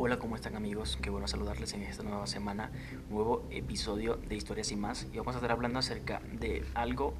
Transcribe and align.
Hola, 0.00 0.20
¿cómo 0.20 0.36
están 0.36 0.54
amigos? 0.54 0.96
Qué 1.02 1.10
bueno 1.10 1.26
saludarles 1.26 1.72
en 1.72 1.82
esta 1.82 2.04
nueva 2.04 2.28
semana, 2.28 2.70
nuevo 3.10 3.44
episodio 3.50 4.14
de 4.14 4.36
Historias 4.36 4.70
y 4.70 4.76
más. 4.76 5.08
Y 5.12 5.18
vamos 5.18 5.34
a 5.34 5.38
estar 5.38 5.50
hablando 5.50 5.80
acerca 5.80 6.22
de 6.34 6.64
algo 6.74 7.14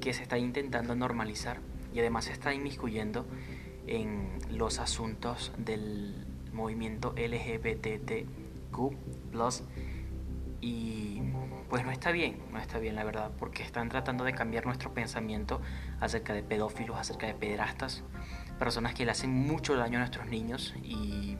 que 0.00 0.12
se 0.12 0.24
está 0.24 0.36
intentando 0.36 0.96
normalizar 0.96 1.60
y 1.94 2.00
además 2.00 2.24
se 2.24 2.32
está 2.32 2.52
inmiscuyendo 2.52 3.24
en 3.86 4.30
los 4.50 4.80
asuntos 4.80 5.52
del 5.58 6.26
movimiento 6.52 7.14
LGBTQ+. 7.16 8.26
Y 10.60 11.22
pues 11.70 11.84
no 11.84 11.92
está 11.92 12.10
bien, 12.10 12.42
no 12.50 12.58
está 12.58 12.80
bien 12.80 12.96
la 12.96 13.04
verdad, 13.04 13.30
porque 13.38 13.62
están 13.62 13.90
tratando 13.90 14.24
de 14.24 14.32
cambiar 14.32 14.66
nuestro 14.66 14.92
pensamiento 14.92 15.60
acerca 16.00 16.32
de 16.32 16.42
pedófilos, 16.42 16.98
acerca 16.98 17.28
de 17.28 17.34
pederastas, 17.34 18.02
personas 18.58 18.94
que 18.94 19.04
le 19.04 19.12
hacen 19.12 19.32
mucho 19.32 19.76
daño 19.76 19.98
a 19.98 20.00
nuestros 20.00 20.26
niños 20.26 20.74
y 20.82 21.38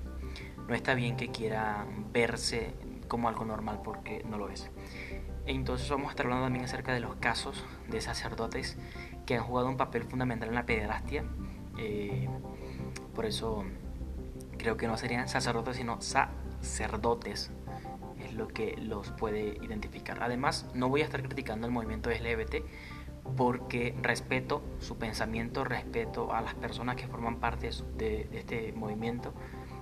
no 0.68 0.74
está 0.74 0.94
bien 0.94 1.16
que 1.16 1.28
quiera 1.28 1.86
verse 2.12 2.74
como 3.08 3.28
algo 3.28 3.44
normal 3.44 3.80
porque 3.82 4.22
no 4.28 4.36
lo 4.36 4.50
es. 4.50 4.70
Entonces 5.46 5.88
vamos 5.88 6.08
a 6.08 6.10
estar 6.10 6.26
hablando 6.26 6.44
también 6.44 6.66
acerca 6.66 6.92
de 6.92 7.00
los 7.00 7.16
casos 7.16 7.64
de 7.88 8.02
sacerdotes 8.02 8.76
que 9.24 9.36
han 9.36 9.42
jugado 9.42 9.68
un 9.68 9.78
papel 9.78 10.04
fundamental 10.04 10.50
en 10.50 10.54
la 10.54 10.66
pederastia. 10.66 11.24
Eh, 11.78 12.28
por 13.14 13.24
eso 13.24 13.64
creo 14.58 14.76
que 14.76 14.86
no 14.86 14.98
serían 14.98 15.28
sacerdotes 15.28 15.76
sino 15.76 16.00
sacerdotes 16.00 17.50
es 18.22 18.34
lo 18.34 18.48
que 18.48 18.76
los 18.76 19.10
puede 19.12 19.56
identificar. 19.62 20.22
Además, 20.22 20.66
no 20.74 20.88
voy 20.90 21.00
a 21.00 21.04
estar 21.04 21.22
criticando 21.22 21.66
el 21.66 21.72
movimiento 21.72 22.10
LGBT 22.10 22.56
porque 23.36 23.94
respeto 24.02 24.62
su 24.80 24.98
pensamiento, 24.98 25.64
respeto 25.64 26.32
a 26.32 26.42
las 26.42 26.54
personas 26.54 26.96
que 26.96 27.06
forman 27.06 27.36
parte 27.36 27.70
de 27.96 28.28
este 28.32 28.72
movimiento 28.72 29.32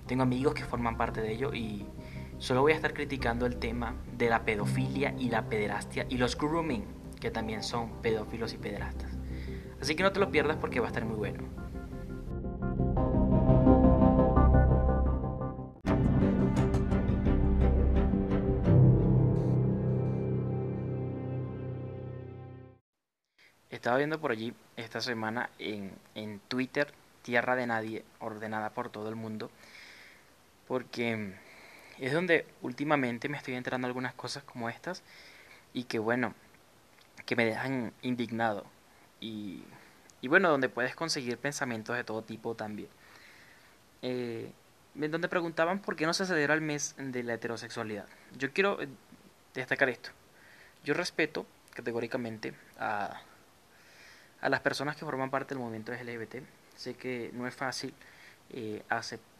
tengo 0.06 0.22
amigos 0.22 0.54
que 0.54 0.64
forman 0.64 0.96
parte 0.96 1.20
de 1.20 1.32
ello 1.32 1.52
y 1.52 1.84
solo 2.38 2.62
voy 2.62 2.72
a 2.72 2.76
estar 2.76 2.94
criticando 2.94 3.46
el 3.46 3.56
tema 3.56 3.94
de 4.16 4.28
la 4.28 4.44
pedofilia 4.44 5.14
y 5.18 5.30
la 5.30 5.48
pederastia 5.48 6.06
y 6.08 6.16
los 6.16 6.36
grooming, 6.38 6.84
que 7.20 7.30
también 7.30 7.62
son 7.62 7.90
pedófilos 8.02 8.52
y 8.52 8.58
pederastas. 8.58 9.10
Así 9.80 9.94
que 9.94 10.02
no 10.02 10.12
te 10.12 10.20
lo 10.20 10.30
pierdas 10.30 10.56
porque 10.56 10.80
va 10.80 10.86
a 10.86 10.88
estar 10.88 11.04
muy 11.04 11.16
bueno. 11.16 11.42
Estaba 23.70 23.98
viendo 23.98 24.20
por 24.20 24.30
allí 24.30 24.54
esta 24.76 25.00
semana 25.00 25.50
en, 25.58 25.92
en 26.14 26.40
Twitter, 26.48 26.92
Tierra 27.22 27.54
de 27.54 27.66
Nadie, 27.66 28.04
ordenada 28.20 28.70
por 28.70 28.88
todo 28.88 29.08
el 29.08 29.16
mundo, 29.16 29.50
porque 30.66 31.34
es 31.98 32.12
donde 32.12 32.46
últimamente 32.62 33.28
me 33.28 33.36
estoy 33.36 33.54
enterando 33.54 33.86
algunas 33.86 34.14
cosas 34.14 34.42
como 34.42 34.68
estas 34.68 35.02
y 35.72 35.84
que 35.84 35.98
bueno, 35.98 36.34
que 37.24 37.36
me 37.36 37.44
dejan 37.44 37.92
indignado 38.02 38.64
y, 39.20 39.62
y 40.20 40.28
bueno, 40.28 40.50
donde 40.50 40.68
puedes 40.68 40.94
conseguir 40.94 41.38
pensamientos 41.38 41.96
de 41.96 42.04
todo 42.04 42.22
tipo 42.22 42.54
también. 42.54 42.88
Eh, 44.02 44.52
donde 44.94 45.28
preguntaban 45.28 45.80
por 45.80 45.96
qué 45.96 46.06
no 46.06 46.14
se 46.14 46.24
celebra 46.26 46.54
el 46.54 46.60
mes 46.60 46.94
de 46.98 47.22
la 47.22 47.34
heterosexualidad. 47.34 48.06
Yo 48.38 48.52
quiero 48.52 48.80
eh, 48.80 48.88
destacar 49.54 49.88
esto. 49.88 50.10
Yo 50.84 50.94
respeto 50.94 51.46
categóricamente 51.74 52.54
a, 52.78 53.20
a 54.40 54.48
las 54.48 54.60
personas 54.60 54.96
que 54.96 55.04
forman 55.04 55.30
parte 55.30 55.54
del 55.54 55.62
movimiento 55.62 55.92
LGBT. 55.92 56.36
Sé 56.76 56.94
que 56.94 57.30
no 57.34 57.46
es 57.46 57.54
fácil 57.54 57.92
eh, 58.50 58.82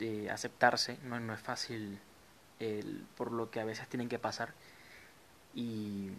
eh, 0.01 0.29
aceptarse, 0.31 0.99
no, 1.05 1.33
es 1.33 1.41
fácil 1.41 1.99
por 3.17 3.33
lo 3.33 3.51
que 3.51 3.61
a 3.61 3.65
veces 3.65 3.89
tienen 3.89 4.09
que 4.09 4.19
pasar. 4.19 4.55
Y 5.55 6.11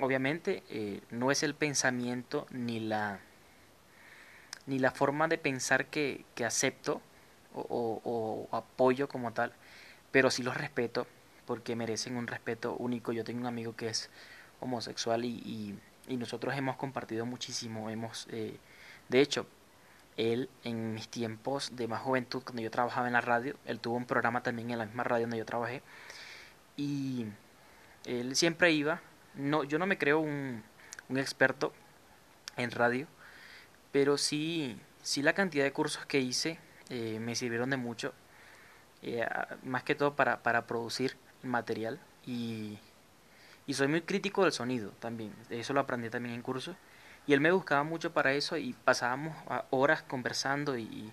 obviamente 0.00 0.62
eh, 0.68 1.00
no 1.10 1.30
es 1.30 1.42
el 1.42 1.54
pensamiento 1.54 2.46
ni 2.50 2.80
la, 2.80 3.20
ni 4.66 4.78
la 4.78 4.90
forma 4.90 5.28
de 5.28 5.38
pensar 5.38 5.86
que, 5.86 6.24
acepto 6.44 7.00
o, 7.54 8.48
apoyo 8.50 9.08
como 9.08 9.32
tal, 9.32 9.52
pero 10.10 10.30
sí 10.30 10.42
los 10.42 10.56
respeto 10.56 11.06
porque 11.46 11.76
merecen 11.76 12.16
un 12.16 12.26
respeto 12.26 12.74
único. 12.74 13.12
Yo 13.12 13.24
tengo 13.24 13.40
un 13.40 13.46
amigo 13.46 13.76
que 13.76 13.88
es 13.88 14.10
homosexual 14.60 15.24
y, 15.24 15.28
y, 15.28 15.78
y 16.08 16.16
nosotros 16.16 16.56
hemos 16.56 16.76
compartido 16.76 17.26
muchísimo. 17.26 17.90
Hemos, 17.90 18.26
eh, 18.30 18.56
de 19.08 19.20
hecho, 19.20 19.46
él 20.16 20.48
en 20.64 20.94
mis 20.94 21.08
tiempos 21.08 21.74
de 21.76 21.88
más 21.88 22.02
juventud, 22.02 22.42
cuando 22.42 22.62
yo 22.62 22.70
trabajaba 22.70 23.06
en 23.06 23.14
la 23.14 23.20
radio, 23.20 23.56
él 23.64 23.80
tuvo 23.80 23.96
un 23.96 24.06
programa 24.06 24.42
también 24.42 24.70
en 24.70 24.78
la 24.78 24.86
misma 24.86 25.04
radio 25.04 25.24
donde 25.24 25.38
yo 25.38 25.46
trabajé. 25.46 25.82
Y 26.76 27.26
él 28.04 28.36
siempre 28.36 28.72
iba, 28.72 29.00
no, 29.34 29.64
yo 29.64 29.78
no 29.78 29.86
me 29.86 29.98
creo 29.98 30.20
un, 30.20 30.62
un 31.08 31.18
experto 31.18 31.72
en 32.56 32.70
radio, 32.70 33.06
pero 33.92 34.18
sí, 34.18 34.78
sí 35.02 35.22
la 35.22 35.34
cantidad 35.34 35.64
de 35.64 35.72
cursos 35.72 36.04
que 36.06 36.20
hice 36.20 36.58
eh, 36.90 37.18
me 37.20 37.34
sirvieron 37.34 37.70
de 37.70 37.76
mucho, 37.76 38.12
eh, 39.02 39.26
más 39.62 39.82
que 39.82 39.94
todo 39.94 40.14
para, 40.14 40.42
para 40.42 40.66
producir 40.66 41.16
material 41.42 42.00
y, 42.26 42.78
y 43.66 43.74
soy 43.74 43.88
muy 43.88 44.02
crítico 44.02 44.44
del 44.44 44.52
sonido 44.52 44.90
también, 45.00 45.34
eso 45.50 45.72
lo 45.72 45.80
aprendí 45.80 46.10
también 46.10 46.34
en 46.34 46.42
cursos 46.42 46.76
y 47.26 47.32
él 47.34 47.40
me 47.40 47.52
buscaba 47.52 47.82
mucho 47.84 48.12
para 48.12 48.32
eso 48.32 48.56
y 48.56 48.72
pasábamos 48.72 49.36
horas 49.70 50.02
conversando 50.02 50.76
y, 50.76 51.12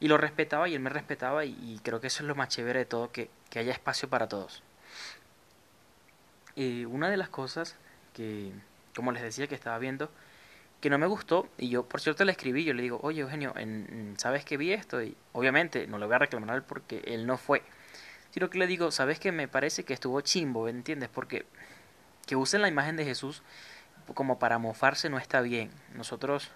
y 0.00 0.08
lo 0.08 0.18
respetaba 0.18 0.68
y 0.68 0.74
él 0.74 0.80
me 0.80 0.90
respetaba 0.90 1.44
y, 1.44 1.80
creo 1.82 2.00
que 2.00 2.08
eso 2.08 2.22
es 2.22 2.28
lo 2.28 2.34
más 2.34 2.48
chévere 2.48 2.80
de 2.80 2.84
todo, 2.86 3.10
que, 3.12 3.30
que 3.50 3.58
haya 3.58 3.72
espacio 3.72 4.08
para 4.08 4.28
todos. 4.28 4.62
Y 6.56 6.84
una 6.84 7.10
de 7.10 7.16
las 7.16 7.28
cosas 7.28 7.76
que, 8.12 8.52
como 8.94 9.12
les 9.12 9.22
decía, 9.22 9.46
que 9.46 9.54
estaba 9.54 9.78
viendo, 9.78 10.10
que 10.80 10.90
no 10.90 10.98
me 10.98 11.06
gustó, 11.06 11.48
y 11.58 11.68
yo 11.68 11.88
por 11.88 12.00
cierto 12.00 12.24
le 12.24 12.32
escribí, 12.32 12.64
yo 12.64 12.74
le 12.74 12.82
digo, 12.82 13.00
oye 13.02 13.22
Eugenio, 13.22 13.54
¿sabes 14.16 14.44
que 14.44 14.56
vi 14.56 14.72
esto? 14.72 15.02
Y 15.02 15.16
obviamente 15.32 15.86
no 15.86 15.98
le 15.98 16.06
voy 16.06 16.14
a 16.14 16.18
reclamar 16.18 16.62
porque 16.66 17.02
él 17.06 17.26
no 17.26 17.38
fue. 17.38 17.62
Sino 18.30 18.50
que 18.50 18.58
le 18.58 18.66
digo, 18.66 18.90
¿sabes 18.90 19.18
que 19.18 19.32
me 19.32 19.48
parece 19.48 19.84
que 19.84 19.94
estuvo 19.94 20.20
chimbo, 20.20 20.68
¿entiendes? 20.68 21.08
Porque 21.08 21.46
que 22.26 22.36
usen 22.36 22.62
la 22.62 22.68
imagen 22.68 22.96
de 22.96 23.04
Jesús 23.04 23.42
como 24.12 24.38
para 24.38 24.58
mofarse 24.58 25.08
no 25.08 25.18
está 25.18 25.40
bien. 25.40 25.70
Nosotros, 25.94 26.50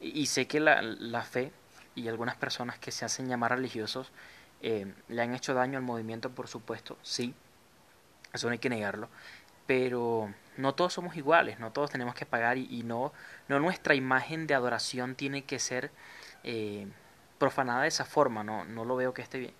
y 0.00 0.26
sé 0.26 0.46
que 0.46 0.60
la, 0.60 0.82
la 0.82 1.22
fe 1.22 1.52
y 1.94 2.08
algunas 2.08 2.36
personas 2.36 2.78
que 2.78 2.90
se 2.90 3.04
hacen 3.04 3.28
llamar 3.28 3.52
religiosos 3.52 4.12
eh, 4.62 4.92
le 5.08 5.22
han 5.22 5.34
hecho 5.34 5.54
daño 5.54 5.78
al 5.78 5.84
movimiento, 5.84 6.30
por 6.30 6.46
supuesto, 6.46 6.96
sí, 7.02 7.34
eso 8.32 8.46
no 8.46 8.52
hay 8.52 8.60
que 8.60 8.70
negarlo, 8.70 9.08
pero 9.66 10.32
no 10.56 10.74
todos 10.74 10.92
somos 10.92 11.16
iguales, 11.16 11.58
no 11.58 11.72
todos 11.72 11.90
tenemos 11.90 12.14
que 12.14 12.26
pagar 12.26 12.58
y, 12.58 12.82
no, 12.84 13.12
no 13.48 13.58
nuestra 13.58 13.94
imagen 13.96 14.46
de 14.46 14.54
adoración 14.54 15.16
tiene 15.16 15.42
que 15.42 15.58
ser 15.58 15.90
eh, 16.44 16.86
profanada 17.38 17.82
de 17.82 17.88
esa 17.88 18.04
forma, 18.04 18.44
no, 18.44 18.64
no 18.64 18.84
lo 18.84 18.94
veo 18.94 19.12
que 19.12 19.22
esté 19.22 19.38
bien. 19.38 19.54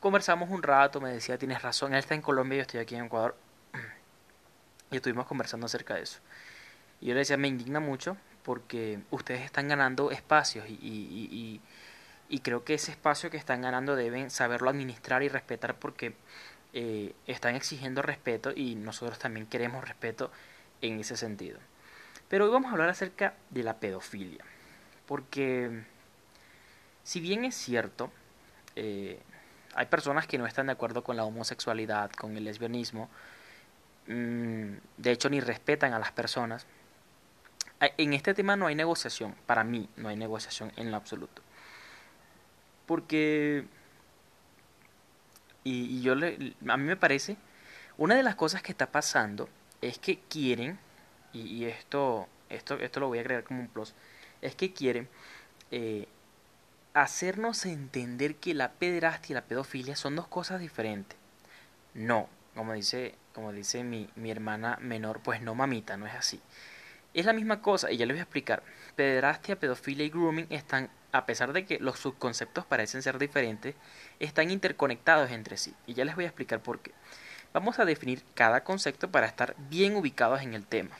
Conversamos 0.00 0.50
un 0.50 0.62
rato, 0.62 1.00
me 1.00 1.12
decía, 1.12 1.38
tienes 1.38 1.62
razón, 1.62 1.92
él 1.92 2.00
está 2.00 2.14
en 2.14 2.22
Colombia, 2.22 2.56
yo 2.56 2.62
estoy 2.62 2.80
aquí 2.80 2.96
en 2.96 3.04
Ecuador, 3.04 3.36
y 4.90 4.96
estuvimos 4.96 5.26
conversando 5.26 5.66
acerca 5.66 5.94
de 5.94 6.02
eso. 6.02 6.20
Y 7.00 7.06
yo 7.06 7.14
le 7.14 7.20
decía, 7.20 7.36
me 7.36 7.48
indigna 7.48 7.80
mucho 7.80 8.16
porque 8.42 9.00
ustedes 9.10 9.42
están 9.42 9.68
ganando 9.68 10.10
espacios 10.10 10.68
y, 10.68 10.72
y, 10.72 11.60
y, 12.28 12.38
creo 12.40 12.64
que 12.64 12.74
ese 12.74 12.90
espacio 12.90 13.30
que 13.30 13.36
están 13.36 13.60
ganando 13.60 13.96
deben 13.96 14.30
saberlo 14.30 14.70
administrar 14.70 15.22
y 15.22 15.28
respetar 15.28 15.74
porque 15.74 16.14
eh, 16.72 17.14
están 17.26 17.54
exigiendo 17.54 18.02
respeto 18.02 18.52
y 18.54 18.76
nosotros 18.76 19.18
también 19.18 19.46
queremos 19.46 19.84
respeto 19.84 20.30
en 20.80 21.00
ese 21.00 21.16
sentido. 21.16 21.58
Pero 22.28 22.44
hoy 22.44 22.50
vamos 22.50 22.68
a 22.68 22.72
hablar 22.72 22.88
acerca 22.88 23.34
de 23.50 23.62
la 23.62 23.78
pedofilia. 23.78 24.44
Porque 25.06 25.82
si 27.02 27.20
bien 27.20 27.44
es 27.44 27.56
cierto, 27.56 28.12
eh, 28.76 29.18
hay 29.74 29.86
personas 29.86 30.26
que 30.26 30.38
no 30.38 30.46
están 30.46 30.66
de 30.66 30.72
acuerdo 30.72 31.02
con 31.02 31.16
la 31.16 31.24
homosexualidad, 31.24 32.10
con 32.12 32.36
el 32.36 32.44
lesbianismo, 32.44 33.10
de 34.10 35.12
hecho 35.12 35.30
ni 35.30 35.40
respetan 35.40 35.92
a 35.92 35.98
las 35.98 36.12
personas. 36.12 36.66
En 37.80 38.12
este 38.12 38.34
tema 38.34 38.56
no 38.56 38.66
hay 38.66 38.74
negociación, 38.74 39.34
para 39.46 39.64
mí 39.64 39.88
no 39.96 40.08
hay 40.08 40.16
negociación 40.16 40.72
en 40.76 40.90
lo 40.90 40.96
absoluto. 40.96 41.42
Porque, 42.86 43.64
y, 45.64 46.02
yo 46.02 46.14
le, 46.14 46.54
a 46.68 46.76
mí 46.76 46.84
me 46.84 46.96
parece, 46.96 47.36
una 47.96 48.16
de 48.16 48.22
las 48.22 48.34
cosas 48.34 48.62
que 48.62 48.72
está 48.72 48.90
pasando 48.90 49.48
es 49.80 49.98
que 49.98 50.18
quieren, 50.18 50.78
y, 51.32 51.64
esto, 51.66 52.26
esto, 52.48 52.74
esto 52.80 53.00
lo 53.00 53.08
voy 53.08 53.18
a 53.18 53.20
agregar 53.22 53.44
como 53.44 53.60
un 53.60 53.68
plus, 53.68 53.94
es 54.42 54.56
que 54.56 54.72
quieren 54.72 55.08
eh, 55.70 56.08
hacernos 56.94 57.64
entender 57.64 58.34
que 58.36 58.54
la 58.54 58.72
pederastia 58.72 59.32
y 59.32 59.34
la 59.34 59.44
pedofilia 59.44 59.94
son 59.94 60.16
dos 60.16 60.26
cosas 60.26 60.60
diferentes. 60.60 61.16
No, 61.94 62.28
como 62.54 62.72
dice, 62.72 63.14
como 63.34 63.52
dice 63.52 63.84
mi, 63.84 64.08
mi 64.16 64.30
hermana 64.30 64.78
menor, 64.80 65.20
pues 65.20 65.40
no 65.40 65.54
mamita, 65.54 65.96
no 65.96 66.06
es 66.06 66.14
así. 66.14 66.40
Es 67.14 67.26
la 67.26 67.32
misma 67.32 67.60
cosa, 67.60 67.90
y 67.90 67.96
ya 67.96 68.06
les 68.06 68.14
voy 68.14 68.20
a 68.20 68.24
explicar. 68.24 68.62
Pederastia, 68.96 69.58
pedofilia 69.58 70.04
y 70.04 70.10
grooming 70.10 70.46
están 70.50 70.90
a 71.12 71.26
pesar 71.26 71.52
de 71.52 71.64
que 71.64 71.78
los 71.78 71.98
subconceptos 71.98 72.64
parecen 72.64 73.02
ser 73.02 73.18
diferentes, 73.18 73.74
están 74.18 74.50
interconectados 74.50 75.30
entre 75.30 75.56
sí. 75.56 75.74
Y 75.86 75.94
ya 75.94 76.04
les 76.04 76.14
voy 76.14 76.24
a 76.24 76.28
explicar 76.28 76.60
por 76.60 76.80
qué. 76.80 76.92
Vamos 77.52 77.78
a 77.78 77.84
definir 77.84 78.22
cada 78.34 78.62
concepto 78.62 79.10
para 79.10 79.26
estar 79.26 79.56
bien 79.68 79.96
ubicados 79.96 80.42
en 80.42 80.54
el 80.54 80.66
tema. 80.66 80.96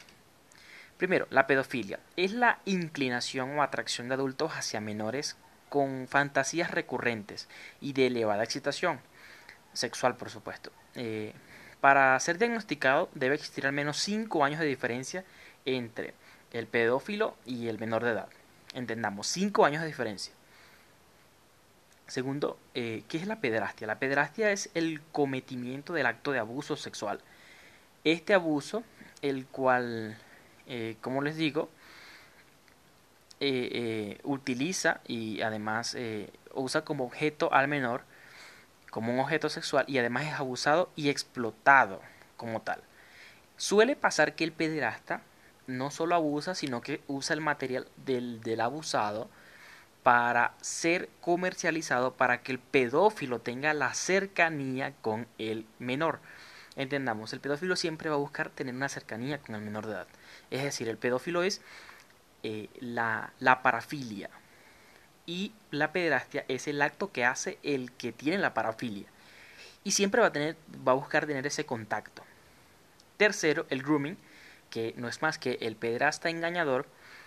Primero, 0.96 1.26
la 1.30 1.46
pedofilia 1.46 2.00
es 2.16 2.32
la 2.32 2.58
inclinación 2.64 3.58
o 3.58 3.62
atracción 3.62 4.08
de 4.08 4.14
adultos 4.14 4.52
hacia 4.52 4.80
menores 4.80 5.36
con 5.68 6.08
fantasías 6.08 6.72
recurrentes 6.72 7.48
y 7.80 7.92
de 7.92 8.08
elevada 8.08 8.42
excitación 8.42 9.00
sexual, 9.72 10.16
por 10.16 10.30
supuesto. 10.30 10.72
Eh, 10.96 11.32
para 11.80 12.18
ser 12.20 12.38
diagnosticado 12.38 13.08
debe 13.14 13.34
existir 13.34 13.66
al 13.66 13.72
menos 13.72 13.96
5 13.98 14.44
años 14.44 14.60
de 14.60 14.66
diferencia 14.66 15.24
entre 15.64 16.14
el 16.52 16.66
pedófilo 16.66 17.34
y 17.46 17.68
el 17.68 17.78
menor 17.78 18.04
de 18.04 18.10
edad. 18.10 18.28
Entendamos, 18.74 19.26
5 19.28 19.64
años 19.64 19.82
de 19.82 19.88
diferencia. 19.88 20.32
Segundo, 22.10 22.58
eh, 22.74 23.04
¿qué 23.08 23.18
es 23.18 23.26
la 23.28 23.40
pederastia? 23.40 23.86
La 23.86 24.00
pederastia 24.00 24.50
es 24.50 24.68
el 24.74 25.00
cometimiento 25.12 25.92
del 25.92 26.06
acto 26.06 26.32
de 26.32 26.40
abuso 26.40 26.76
sexual. 26.76 27.20
Este 28.02 28.34
abuso, 28.34 28.82
el 29.22 29.46
cual, 29.46 30.18
eh, 30.66 30.96
como 31.00 31.22
les 31.22 31.36
digo, 31.36 31.68
eh, 33.38 34.18
utiliza 34.24 35.00
y 35.06 35.40
además 35.40 35.96
usa 36.52 36.84
como 36.84 37.04
objeto 37.04 37.52
al 37.54 37.68
menor, 37.68 38.02
como 38.90 39.12
un 39.12 39.20
objeto 39.20 39.48
sexual, 39.48 39.84
y 39.88 39.98
además 39.98 40.26
es 40.26 40.34
abusado 40.34 40.90
y 40.96 41.08
explotado 41.08 42.00
como 42.36 42.60
tal. 42.62 42.82
Suele 43.56 43.96
pasar 43.96 44.34
que 44.34 44.44
el 44.44 44.52
pederasta 44.52 45.22
no 45.66 45.90
solo 45.90 46.14
abusa, 46.14 46.54
sino 46.54 46.80
que 46.80 47.00
usa 47.06 47.34
el 47.34 47.40
material 47.40 47.86
del, 48.04 48.40
del 48.40 48.60
abusado 48.60 49.28
para 50.02 50.54
ser 50.60 51.08
comercializado 51.20 52.14
para 52.14 52.42
que 52.42 52.52
el 52.52 52.58
pedófilo 52.58 53.40
tenga 53.40 53.74
la 53.74 53.94
cercanía 53.94 54.94
con 55.02 55.26
el 55.38 55.66
menor. 55.78 56.20
Entendamos, 56.76 57.32
el 57.32 57.40
pedófilo 57.40 57.76
siempre 57.76 58.08
va 58.08 58.16
a 58.16 58.18
buscar 58.18 58.48
tener 58.48 58.74
una 58.74 58.88
cercanía 58.88 59.38
con 59.38 59.54
el 59.54 59.60
menor 59.60 59.86
de 59.86 59.92
edad. 59.92 60.06
Es 60.50 60.62
decir, 60.62 60.88
el 60.88 60.96
pedófilo 60.96 61.42
es 61.42 61.60
eh, 62.42 62.70
la, 62.80 63.32
la 63.38 63.62
parafilia 63.62 64.30
y 65.30 65.52
la 65.70 65.92
pederastia 65.92 66.44
es 66.48 66.66
el 66.66 66.82
acto 66.82 67.12
que 67.12 67.24
hace 67.24 67.56
el 67.62 67.92
que 67.92 68.10
tiene 68.10 68.38
la 68.38 68.52
parafilia. 68.52 69.06
Y 69.84 69.92
siempre 69.92 70.20
va 70.20 70.26
a, 70.26 70.32
tener, 70.32 70.56
va 70.86 70.90
a 70.90 70.96
buscar 70.96 71.24
tener 71.24 71.46
ese 71.46 71.64
contacto. 71.64 72.24
Tercero, 73.16 73.64
el 73.70 73.84
grooming, 73.84 74.18
que 74.70 74.92
no 74.96 75.06
es 75.06 75.22
más 75.22 75.38
que 75.38 75.56
el 75.60 75.76
pederasta 75.76 76.30
engañador 76.30 76.84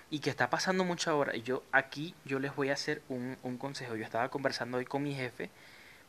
y 0.09 0.19
que 0.19 0.29
está 0.29 0.49
pasando 0.49 0.83
mucho 0.83 1.11
ahora. 1.11 1.33
Y 1.33 1.43
yo 1.43 1.63
aquí 1.71 2.13
yo 2.25 2.39
les 2.39 2.53
voy 2.53 2.71
a 2.71 2.73
hacer 2.73 3.01
un, 3.07 3.37
un, 3.41 3.57
consejo. 3.57 3.95
Yo 3.95 4.03
estaba 4.03 4.27
conversando 4.27 4.79
hoy 4.79 4.85
con 4.85 5.01
mi 5.01 5.15
jefe 5.15 5.49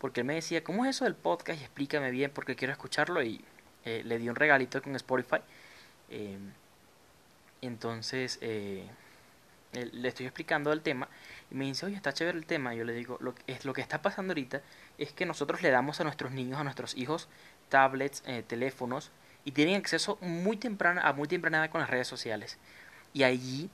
porque 0.00 0.22
él 0.22 0.26
me 0.26 0.34
decía, 0.34 0.64
¿cómo 0.64 0.84
es 0.84 0.96
eso 0.96 1.04
del 1.04 1.14
podcast? 1.14 1.60
Y 1.60 1.62
explícame 1.62 2.10
bien 2.10 2.32
porque 2.34 2.56
quiero 2.56 2.72
escucharlo 2.72 3.22
y 3.22 3.44
eh, 3.84 4.02
le 4.04 4.18
di 4.18 4.28
un 4.28 4.34
regalito 4.34 4.82
con 4.82 4.96
Spotify. 4.96 5.38
Eh, 6.10 6.38
entonces 7.62 8.38
eh, 8.40 8.84
le 9.74 10.08
estoy 10.08 10.26
explicando 10.26 10.72
el 10.72 10.82
tema 10.82 11.08
y 11.54 11.56
me 11.56 11.66
dice, 11.66 11.86
oye, 11.86 11.94
está 11.94 12.12
chévere 12.12 12.36
el 12.36 12.46
tema. 12.46 12.74
yo 12.74 12.82
le 12.82 12.92
digo, 12.92 13.16
lo, 13.20 13.32
es, 13.46 13.64
lo 13.64 13.72
que 13.72 13.80
está 13.80 14.02
pasando 14.02 14.32
ahorita 14.32 14.60
es 14.98 15.12
que 15.12 15.24
nosotros 15.24 15.62
le 15.62 15.70
damos 15.70 16.00
a 16.00 16.04
nuestros 16.04 16.32
niños, 16.32 16.58
a 16.58 16.64
nuestros 16.64 16.96
hijos, 16.96 17.28
tablets, 17.68 18.24
teléfonos 18.48 19.12
y 19.44 19.52
tienen 19.52 19.76
acceso 19.76 20.18
muy 20.20 20.56
temprano, 20.56 21.00
a 21.04 21.12
muy 21.12 21.28
temprana 21.28 21.58
edad 21.58 21.70
con 21.70 21.80
las 21.80 21.88
redes 21.88 22.08
sociales. 22.08 22.58
Y 23.12 23.22
allí 23.22 23.70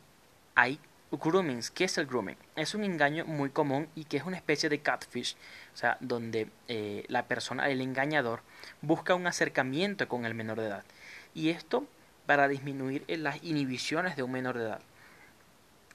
hay 0.54 0.78
groomings. 1.10 1.70
¿Qué 1.70 1.84
es 1.84 1.96
el 1.96 2.04
grooming? 2.04 2.36
Es 2.54 2.74
un 2.74 2.84
engaño 2.84 3.24
muy 3.24 3.48
común 3.48 3.88
y 3.94 4.04
que 4.04 4.18
es 4.18 4.24
una 4.24 4.36
especie 4.36 4.68
de 4.68 4.80
catfish, 4.80 5.36
o 5.72 5.76
sea, 5.78 5.96
donde 6.00 6.50
eh, 6.68 7.06
la 7.08 7.24
persona, 7.28 7.70
el 7.70 7.80
engañador, 7.80 8.42
busca 8.82 9.14
un 9.14 9.26
acercamiento 9.26 10.06
con 10.06 10.26
el 10.26 10.34
menor 10.34 10.60
de 10.60 10.66
edad. 10.66 10.84
Y 11.32 11.48
esto 11.48 11.86
para 12.26 12.46
disminuir 12.46 13.06
las 13.08 13.42
inhibiciones 13.42 14.16
de 14.16 14.22
un 14.22 14.32
menor 14.32 14.58
de 14.58 14.64
edad 14.64 14.82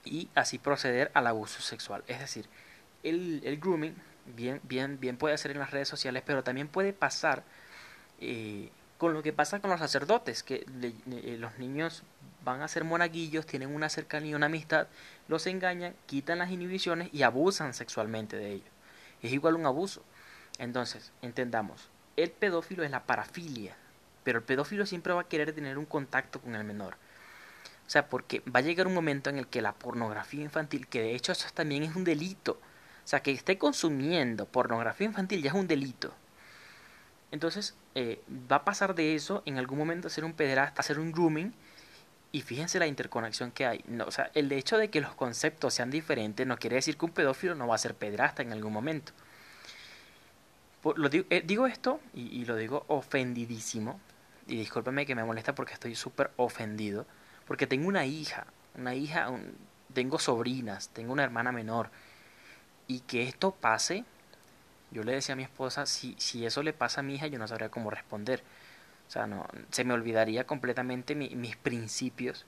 y 0.05 0.29
así 0.35 0.59
proceder 0.59 1.11
al 1.13 1.27
abuso 1.27 1.61
sexual. 1.61 2.03
Es 2.07 2.19
decir, 2.19 2.47
el, 3.03 3.41
el 3.43 3.59
grooming 3.59 3.95
bien, 4.35 4.61
bien, 4.63 4.99
bien 4.99 5.17
puede 5.17 5.37
ser 5.37 5.51
en 5.51 5.59
las 5.59 5.71
redes 5.71 5.87
sociales, 5.87 6.23
pero 6.25 6.43
también 6.43 6.67
puede 6.67 6.93
pasar 6.93 7.43
eh, 8.19 8.69
con 8.97 9.13
lo 9.13 9.21
que 9.21 9.33
pasa 9.33 9.59
con 9.59 9.69
los 9.69 9.79
sacerdotes, 9.79 10.43
que 10.43 10.65
eh, 10.81 11.37
los 11.39 11.57
niños 11.57 12.03
van 12.43 12.61
a 12.61 12.67
ser 12.67 12.83
monaguillos, 12.83 13.45
tienen 13.45 13.73
una 13.73 13.89
cercanía, 13.89 14.35
una 14.35 14.45
amistad, 14.45 14.87
los 15.27 15.47
engañan, 15.47 15.95
quitan 16.05 16.39
las 16.39 16.51
inhibiciones 16.51 17.09
y 17.13 17.23
abusan 17.23 17.73
sexualmente 17.73 18.37
de 18.37 18.51
ellos. 18.53 18.69
Es 19.21 19.33
igual 19.33 19.55
un 19.55 19.65
abuso. 19.65 20.03
Entonces, 20.59 21.11
entendamos, 21.21 21.89
el 22.15 22.31
pedófilo 22.31 22.83
es 22.83 22.91
la 22.91 23.03
parafilia, 23.03 23.75
pero 24.23 24.39
el 24.39 24.45
pedófilo 24.45 24.85
siempre 24.85 25.13
va 25.13 25.21
a 25.21 25.27
querer 25.27 25.53
tener 25.53 25.77
un 25.77 25.85
contacto 25.85 26.39
con 26.39 26.55
el 26.55 26.63
menor. 26.63 26.95
O 27.87 27.89
sea, 27.89 28.09
porque 28.09 28.41
va 28.53 28.59
a 28.59 28.63
llegar 28.63 28.87
un 28.87 28.93
momento 28.93 29.29
en 29.29 29.37
el 29.37 29.47
que 29.47 29.61
la 29.61 29.73
pornografía 29.73 30.41
infantil, 30.41 30.87
que 30.87 31.01
de 31.01 31.15
hecho 31.15 31.31
eso 31.31 31.47
también 31.53 31.83
es 31.83 31.95
un 31.95 32.03
delito, 32.03 32.53
o 32.53 33.07
sea, 33.07 33.21
que 33.21 33.31
esté 33.31 33.57
consumiendo 33.57 34.47
pornografía 34.47 35.05
infantil 35.05 35.43
ya 35.43 35.51
es 35.51 35.55
un 35.55 35.67
delito. 35.67 36.13
Entonces, 37.31 37.75
eh, 37.95 38.21
va 38.51 38.57
a 38.57 38.65
pasar 38.65 38.95
de 38.95 39.15
eso 39.15 39.43
en 39.45 39.57
algún 39.57 39.77
momento 39.77 40.07
a 40.07 40.11
ser 40.11 40.25
un 40.25 40.33
pederasta, 40.33 40.81
a 40.81 40.83
ser 40.83 40.99
un 40.99 41.11
grooming, 41.11 41.53
y 42.35 42.41
fíjense 42.41 42.79
la 42.79 42.87
interconexión 42.87 43.51
que 43.51 43.65
hay. 43.65 43.81
No, 43.87 44.03
o 44.05 44.11
sea, 44.11 44.29
el 44.33 44.51
hecho 44.51 44.77
de 44.77 44.89
que 44.89 44.99
los 44.99 45.15
conceptos 45.15 45.73
sean 45.73 45.89
diferentes 45.89 46.45
no 46.45 46.57
quiere 46.57 46.75
decir 46.75 46.97
que 46.97 47.05
un 47.05 47.11
pedófilo 47.11 47.55
no 47.55 47.65
va 47.65 47.75
a 47.75 47.77
ser 47.77 47.95
pederasta 47.95 48.41
en 48.41 48.51
algún 48.51 48.73
momento. 48.73 49.13
lo 50.97 51.07
digo, 51.07 51.25
eh, 51.29 51.43
digo, 51.45 51.65
esto 51.65 52.01
y, 52.13 52.43
lo 52.43 52.57
digo 52.57 52.83
ofendidísimo. 52.89 54.01
Y 54.47 54.57
discúlpeme 54.57 55.05
que 55.05 55.15
me 55.15 55.23
molesta 55.23 55.55
porque 55.55 55.75
estoy 55.75 55.95
súper 55.95 56.31
ofendido. 56.35 57.05
Porque 57.47 57.67
tengo 57.67 57.87
una 57.87 58.05
hija, 58.05 58.47
una 58.75 58.95
hija, 58.95 59.29
tengo 59.93 60.19
sobrinas, 60.19 60.89
tengo 60.89 61.13
una 61.13 61.23
hermana 61.23 61.51
menor. 61.51 61.89
Y 62.87 63.01
que 63.01 63.23
esto 63.23 63.51
pase, 63.51 64.05
yo 64.91 65.03
le 65.03 65.13
decía 65.13 65.33
a 65.33 65.35
mi 65.35 65.43
esposa, 65.43 65.85
si, 65.85 66.15
si 66.17 66.45
eso 66.45 66.63
le 66.63 66.73
pasa 66.73 67.01
a 67.01 67.03
mi 67.03 67.15
hija, 67.15 67.27
yo 67.27 67.39
no 67.39 67.47
sabría 67.47 67.69
cómo 67.69 67.89
responder. 67.89 68.43
O 69.07 69.11
sea, 69.11 69.27
no, 69.27 69.47
se 69.71 69.83
me 69.83 69.93
olvidaría 69.93 70.45
completamente 70.45 71.15
mis 71.15 71.55
principios. 71.57 72.45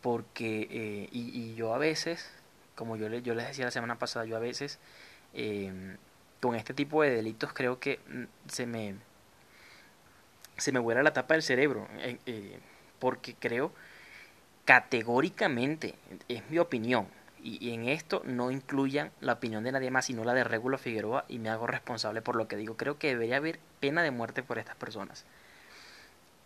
Porque, 0.00 0.66
eh, 0.70 1.08
y, 1.12 1.54
yo 1.54 1.74
a 1.74 1.78
veces, 1.78 2.30
como 2.74 2.96
yo, 2.96 3.08
le, 3.08 3.22
yo 3.22 3.34
les 3.34 3.46
decía 3.48 3.66
la 3.66 3.70
semana 3.70 3.98
pasada, 3.98 4.24
yo 4.24 4.36
a 4.36 4.40
veces, 4.40 4.78
eh, 5.34 5.96
con 6.40 6.54
este 6.54 6.72
tipo 6.74 7.02
de 7.02 7.10
delitos 7.10 7.52
creo 7.52 7.78
que 7.80 8.00
mm, 8.08 8.24
se 8.50 8.66
me, 8.66 8.94
se 10.56 10.72
me 10.72 10.78
vuela 10.78 11.02
la 11.02 11.12
tapa 11.12 11.34
del 11.34 11.42
cerebro. 11.42 11.86
Eh, 11.98 12.60
porque 13.00 13.34
creo 13.34 13.72
categóricamente, 14.64 15.96
es 16.28 16.48
mi 16.48 16.58
opinión, 16.58 17.08
y, 17.42 17.72
en 17.72 17.88
esto 17.88 18.22
no 18.24 18.50
incluyan 18.50 19.10
la 19.20 19.34
opinión 19.34 19.64
de 19.64 19.72
nadie 19.72 19.90
más, 19.90 20.06
sino 20.06 20.24
la 20.24 20.34
de 20.34 20.44
Regulo 20.44 20.78
Figueroa, 20.78 21.24
y 21.28 21.38
me 21.38 21.48
hago 21.48 21.66
responsable 21.66 22.22
por 22.22 22.36
lo 22.36 22.48
que 22.48 22.56
digo. 22.56 22.76
Creo 22.76 22.98
que 22.98 23.08
debería 23.08 23.36
haber 23.36 23.58
pena 23.80 24.02
de 24.02 24.10
muerte 24.10 24.42
por 24.42 24.58
estas 24.58 24.76
personas. 24.76 25.24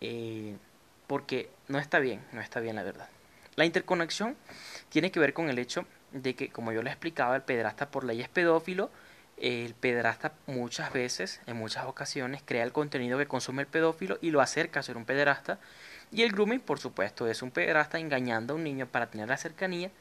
Eh, 0.01 0.55
porque 1.07 1.49
no 1.67 1.79
está 1.79 1.99
bien, 1.99 2.21
no 2.31 2.41
está 2.41 2.59
bien 2.59 2.75
la 2.75 2.83
verdad. 2.83 3.09
La 3.55 3.65
interconexión 3.65 4.35
tiene 4.89 5.11
que 5.11 5.19
ver 5.19 5.33
con 5.33 5.49
el 5.49 5.59
hecho 5.59 5.85
de 6.11 6.35
que, 6.35 6.49
como 6.49 6.71
yo 6.71 6.81
le 6.81 6.89
explicaba, 6.89 7.35
el 7.35 7.41
pederasta 7.41 7.89
por 7.89 8.03
ley 8.03 8.21
es 8.21 8.29
pedófilo. 8.29 8.89
El 9.37 9.73
pederasta 9.73 10.33
muchas 10.47 10.93
veces, 10.93 11.41
en 11.45 11.57
muchas 11.57 11.85
ocasiones, 11.85 12.41
crea 12.45 12.63
el 12.63 12.71
contenido 12.71 13.17
que 13.17 13.27
consume 13.27 13.63
el 13.63 13.67
pedófilo 13.67 14.17
y 14.21 14.31
lo 14.31 14.41
acerca 14.41 14.79
a 14.79 14.83
ser 14.83 14.97
un 14.97 15.05
pederasta. 15.05 15.59
Y 16.11 16.23
el 16.23 16.31
grooming, 16.31 16.61
por 16.61 16.79
supuesto, 16.79 17.27
es 17.27 17.41
un 17.41 17.51
pederasta 17.51 17.99
engañando 17.99 18.53
a 18.53 18.55
un 18.57 18.63
niño 18.63 18.87
para 18.87 19.09
tener 19.09 19.27
la 19.27 19.37
cercanía 19.37 19.91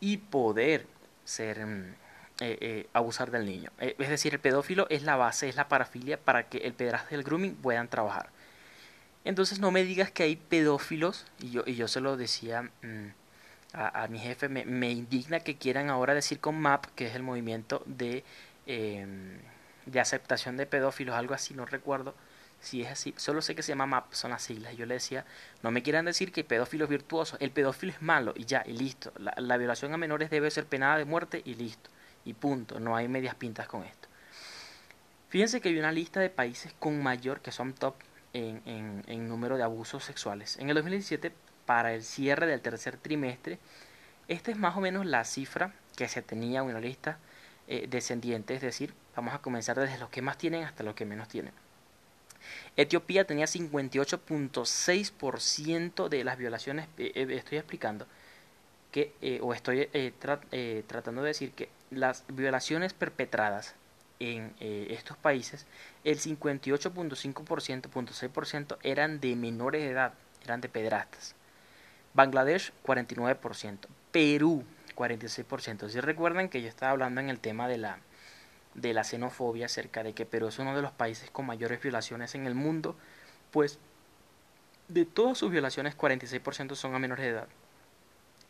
y 0.00 0.16
poder 0.16 0.86
ser 1.24 1.64
mm, 1.64 1.94
eh, 2.40 2.58
eh, 2.60 2.86
abusar 2.92 3.30
del 3.30 3.44
niño. 3.44 3.70
Eh, 3.78 3.94
es 3.98 4.08
decir, 4.08 4.32
el 4.34 4.40
pedófilo 4.40 4.86
es 4.88 5.02
la 5.02 5.16
base, 5.16 5.48
es 5.48 5.56
la 5.56 5.68
parafilia 5.68 6.18
para 6.18 6.48
que 6.48 6.58
el 6.58 6.72
pederasta 6.72 7.08
y 7.10 7.14
el 7.14 7.22
grooming 7.22 7.54
puedan 7.54 7.88
trabajar. 7.88 8.30
Entonces 9.24 9.60
no 9.60 9.70
me 9.70 9.84
digas 9.84 10.10
que 10.10 10.22
hay 10.22 10.36
pedófilos, 10.36 11.26
y 11.38 11.50
yo, 11.50 11.62
y 11.66 11.74
yo 11.74 11.86
se 11.86 12.00
lo 12.00 12.16
decía 12.16 12.62
mm, 12.62 13.08
a, 13.74 14.08
mi 14.08 14.18
jefe, 14.18 14.48
me, 14.48 14.64
me, 14.64 14.90
indigna 14.90 15.40
que 15.40 15.56
quieran 15.56 15.90
ahora 15.90 16.14
decir 16.14 16.40
con 16.40 16.58
MAP, 16.58 16.86
que 16.96 17.06
es 17.06 17.14
el 17.14 17.22
movimiento 17.22 17.82
de, 17.86 18.24
em, 18.66 19.38
de 19.86 20.00
aceptación 20.00 20.56
de 20.56 20.66
pedófilos, 20.66 21.14
algo 21.16 21.34
así, 21.34 21.54
no 21.54 21.66
recuerdo, 21.66 22.14
si 22.60 22.82
es 22.82 22.90
así, 22.90 23.14
solo 23.16 23.42
sé 23.42 23.54
que 23.54 23.62
se 23.62 23.72
llama 23.72 23.86
MAP, 23.86 24.12
son 24.12 24.30
las 24.30 24.42
siglas. 24.42 24.76
Yo 24.76 24.86
le 24.86 24.94
decía, 24.94 25.24
no 25.62 25.70
me 25.70 25.82
quieran 25.82 26.04
decir 26.04 26.32
que 26.32 26.40
el 26.40 26.46
pedófilo 26.46 26.84
es 26.84 26.90
virtuoso, 26.90 27.36
el 27.40 27.50
pedófilo 27.50 27.92
es 27.92 28.02
malo 28.02 28.32
y 28.36 28.44
ya, 28.44 28.62
y 28.66 28.72
listo. 28.72 29.12
La, 29.18 29.56
violación 29.56 29.92
a 29.94 29.96
menores 29.96 30.30
debe 30.30 30.50
ser 30.50 30.66
penada 30.66 30.98
de 30.98 31.04
muerte 31.04 31.42
y 31.44 31.54
listo. 31.54 31.90
Y 32.24 32.34
punto, 32.34 32.78
no 32.78 32.96
hay 32.96 33.08
medias 33.08 33.34
pintas 33.34 33.66
con 33.66 33.84
esto. 33.84 34.08
Fíjense 35.28 35.60
que 35.60 35.70
hay 35.70 35.78
una 35.78 35.92
lista 35.92 36.20
de 36.20 36.28
países 36.28 36.74
con 36.78 37.02
mayor, 37.02 37.40
que 37.40 37.52
son 37.52 37.72
top 37.72 37.94
en, 38.32 38.62
en, 38.66 39.04
en 39.06 39.28
número 39.28 39.56
de 39.56 39.62
abusos 39.62 40.04
sexuales. 40.04 40.58
En 40.58 40.68
el 40.68 40.74
2017, 40.74 41.32
para 41.66 41.94
el 41.94 42.02
cierre 42.02 42.46
del 42.46 42.60
tercer 42.60 42.96
trimestre, 42.96 43.58
esta 44.28 44.50
es 44.50 44.58
más 44.58 44.76
o 44.76 44.80
menos 44.80 45.06
la 45.06 45.24
cifra 45.24 45.72
que 45.96 46.08
se 46.08 46.22
tenía 46.22 46.62
una 46.62 46.80
lista 46.80 47.18
eh, 47.68 47.86
descendiente, 47.88 48.54
es 48.54 48.60
decir, 48.60 48.92
vamos 49.14 49.34
a 49.34 49.38
comenzar 49.38 49.78
desde 49.78 49.98
los 49.98 50.10
que 50.10 50.22
más 50.22 50.36
tienen 50.38 50.64
hasta 50.64 50.82
los 50.82 50.94
que 50.94 51.04
menos 51.04 51.28
tienen. 51.28 51.52
Etiopía 52.76 53.24
tenía 53.24 53.46
58.6% 53.46 56.08
de 56.08 56.24
las 56.24 56.38
violaciones, 56.38 56.88
eh, 56.98 57.12
eh, 57.14 57.26
estoy 57.30 57.58
explicando, 57.58 58.06
que, 58.92 59.12
o 59.42 59.54
estoy 59.54 59.88
tratando 60.88 61.22
de 61.22 61.28
decir 61.28 61.52
que 61.52 61.68
las 61.90 62.24
violaciones 62.28 62.92
perpetradas 62.92 63.76
en 64.18 64.52
estos 64.58 65.16
países, 65.16 65.64
el 66.02 66.18
58.5%, 66.18 67.88
6% 67.88 68.78
eran 68.82 69.20
de 69.20 69.36
menores 69.36 69.82
de 69.82 69.90
edad, 69.90 70.14
eran 70.44 70.60
de 70.60 70.68
pedrastas. 70.68 71.36
Bangladesh 72.14 72.72
49%, 72.84 73.78
Perú 74.10 74.64
46%. 74.96 75.88
Si 75.88 76.00
recuerdan 76.00 76.48
que 76.48 76.60
yo 76.60 76.68
estaba 76.68 76.92
hablando 76.92 77.20
en 77.20 77.30
el 77.30 77.38
tema 77.38 77.68
de 77.68 77.78
la, 77.78 78.00
de 78.74 78.94
la 78.94 79.04
xenofobia 79.04 79.66
acerca 79.66 80.02
de 80.02 80.12
que 80.14 80.26
Perú 80.26 80.48
es 80.48 80.58
uno 80.58 80.74
de 80.74 80.82
los 80.82 80.92
países 80.92 81.30
con 81.30 81.46
mayores 81.46 81.82
violaciones 81.82 82.34
en 82.34 82.46
el 82.46 82.54
mundo, 82.54 82.96
pues 83.50 83.78
de 84.88 85.04
todas 85.04 85.38
sus 85.38 85.50
violaciones 85.50 85.96
46% 85.96 86.74
son 86.74 86.94
a 86.94 86.98
menores 86.98 87.24
de 87.24 87.30
edad. 87.30 87.48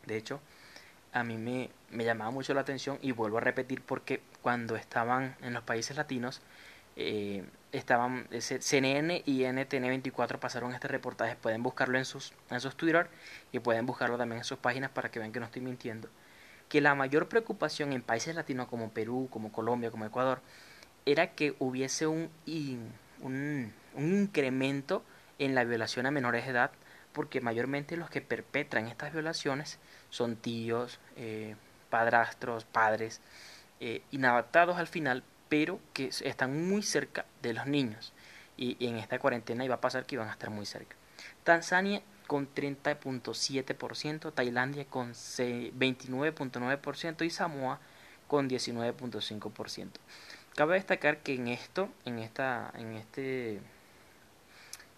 De 0.05 0.17
hecho, 0.17 0.39
a 1.13 1.23
mí 1.23 1.37
me, 1.37 1.69
me, 1.89 2.05
llamaba 2.05 2.31
mucho 2.31 2.53
la 2.53 2.61
atención 2.61 2.97
y 3.01 3.11
vuelvo 3.11 3.37
a 3.37 3.41
repetir 3.41 3.81
porque 3.81 4.21
cuando 4.41 4.75
estaban 4.75 5.35
en 5.41 5.53
los 5.53 5.63
países 5.63 5.97
latinos, 5.97 6.41
eh, 6.95 7.45
estaban 7.71 8.27
CNN 8.31 9.23
y 9.25 9.41
NTN24 9.43 10.39
pasaron 10.39 10.73
este 10.73 10.87
reportaje. 10.87 11.35
Pueden 11.35 11.63
buscarlo 11.63 11.97
en 11.97 12.05
sus, 12.05 12.33
en 12.49 12.59
sus 12.59 12.75
Twitter 12.75 13.09
y 13.51 13.59
pueden 13.59 13.85
buscarlo 13.85 14.17
también 14.17 14.39
en 14.39 14.43
sus 14.43 14.57
páginas 14.57 14.91
para 14.91 15.09
que 15.09 15.19
vean 15.19 15.31
que 15.31 15.39
no 15.39 15.45
estoy 15.45 15.61
mintiendo. 15.61 16.09
Que 16.71 16.79
la 16.79 16.95
mayor 16.95 17.27
preocupación 17.27 17.91
en 17.91 18.01
países 18.01 18.33
latinos 18.33 18.69
como 18.69 18.91
Perú, 18.91 19.27
como 19.29 19.51
Colombia, 19.51 19.91
como 19.91 20.05
Ecuador, 20.05 20.39
era 21.05 21.31
que 21.35 21.53
hubiese 21.59 22.07
un, 22.07 22.29
un, 23.19 23.73
incremento 23.97 25.03
en 25.37 25.53
la 25.53 25.65
violación 25.65 26.05
a 26.05 26.11
menores 26.11 26.45
de 26.45 26.51
edad, 26.51 26.71
porque 27.11 27.41
mayormente 27.41 27.97
los 27.97 28.09
que 28.09 28.21
perpetran 28.21 28.87
estas 28.87 29.11
violaciones 29.11 29.79
son 30.09 30.37
tíos, 30.37 31.01
eh, 31.17 31.57
padrastros, 31.89 32.63
padres, 32.63 33.19
eh, 33.81 34.01
inadaptados 34.11 34.77
al 34.77 34.87
final, 34.87 35.23
pero 35.49 35.81
que 35.91 36.05
están 36.23 36.69
muy 36.69 36.83
cerca 36.83 37.25
de 37.41 37.53
los 37.53 37.67
niños. 37.67 38.13
Y, 38.55 38.77
en 38.87 38.97
esta 38.97 39.19
cuarentena 39.19 39.65
iba 39.65 39.75
a 39.75 39.81
pasar 39.81 40.05
que 40.05 40.15
iban 40.15 40.29
a 40.29 40.31
estar 40.31 40.49
muy 40.51 40.65
cerca. 40.65 40.95
Tanzania 41.43 42.01
con 42.31 42.47
30.7%, 42.47 44.33
Tailandia 44.33 44.85
con 44.85 45.11
29.9% 45.11 47.25
y 47.25 47.29
Samoa 47.29 47.81
con 48.29 48.49
19.5%. 48.49 49.89
Cabe 50.55 50.75
destacar 50.75 51.17
que 51.17 51.35
en 51.35 51.49
esto, 51.49 51.89
en 52.05 52.19
esta, 52.19 52.71
en 52.75 52.93
este, 52.93 53.59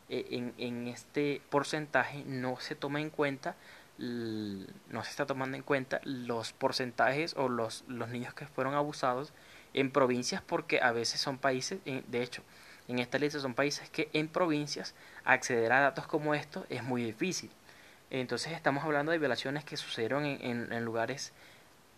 e, 0.10 0.28
en, 0.30 0.54
en 0.60 0.88
este 0.88 1.42
porcentaje 1.50 2.24
no 2.24 2.60
se 2.60 2.76
toma 2.76 3.02
en 3.02 3.10
cuenta 3.10 3.56
no 3.98 5.04
se 5.04 5.10
está 5.10 5.26
tomando 5.26 5.58
en 5.58 5.64
cuenta 5.64 6.02
los 6.04 6.54
porcentajes 6.54 7.34
o 7.36 7.50
los, 7.50 7.84
los 7.88 8.10
niños 8.10 8.36
que 8.36 8.46
fueron 8.46 8.76
abusados 8.76 9.34
en 9.74 9.90
provincias 9.90 10.44
porque 10.44 10.82
a 10.82 10.92
veces 10.92 11.20
son 11.20 11.40
países, 11.40 11.80
de 11.84 12.22
hecho, 12.22 12.44
en 12.88 13.00
esta 13.00 13.18
lista 13.18 13.40
son 13.40 13.54
países 13.54 13.90
que 13.90 14.10
en 14.14 14.28
provincias 14.28 14.94
acceder 15.24 15.72
a 15.72 15.80
datos 15.80 16.08
como 16.08 16.36
estos 16.36 16.66
es 16.70 16.84
muy 16.84 17.04
difícil. 17.04 17.50
Entonces 18.10 18.54
estamos 18.54 18.84
hablando 18.84 19.12
de 19.12 19.18
violaciones 19.18 19.64
que 19.64 19.78
sucedieron 19.78 20.26
en, 20.26 20.72
en, 20.72 20.86
lugares 20.86 21.34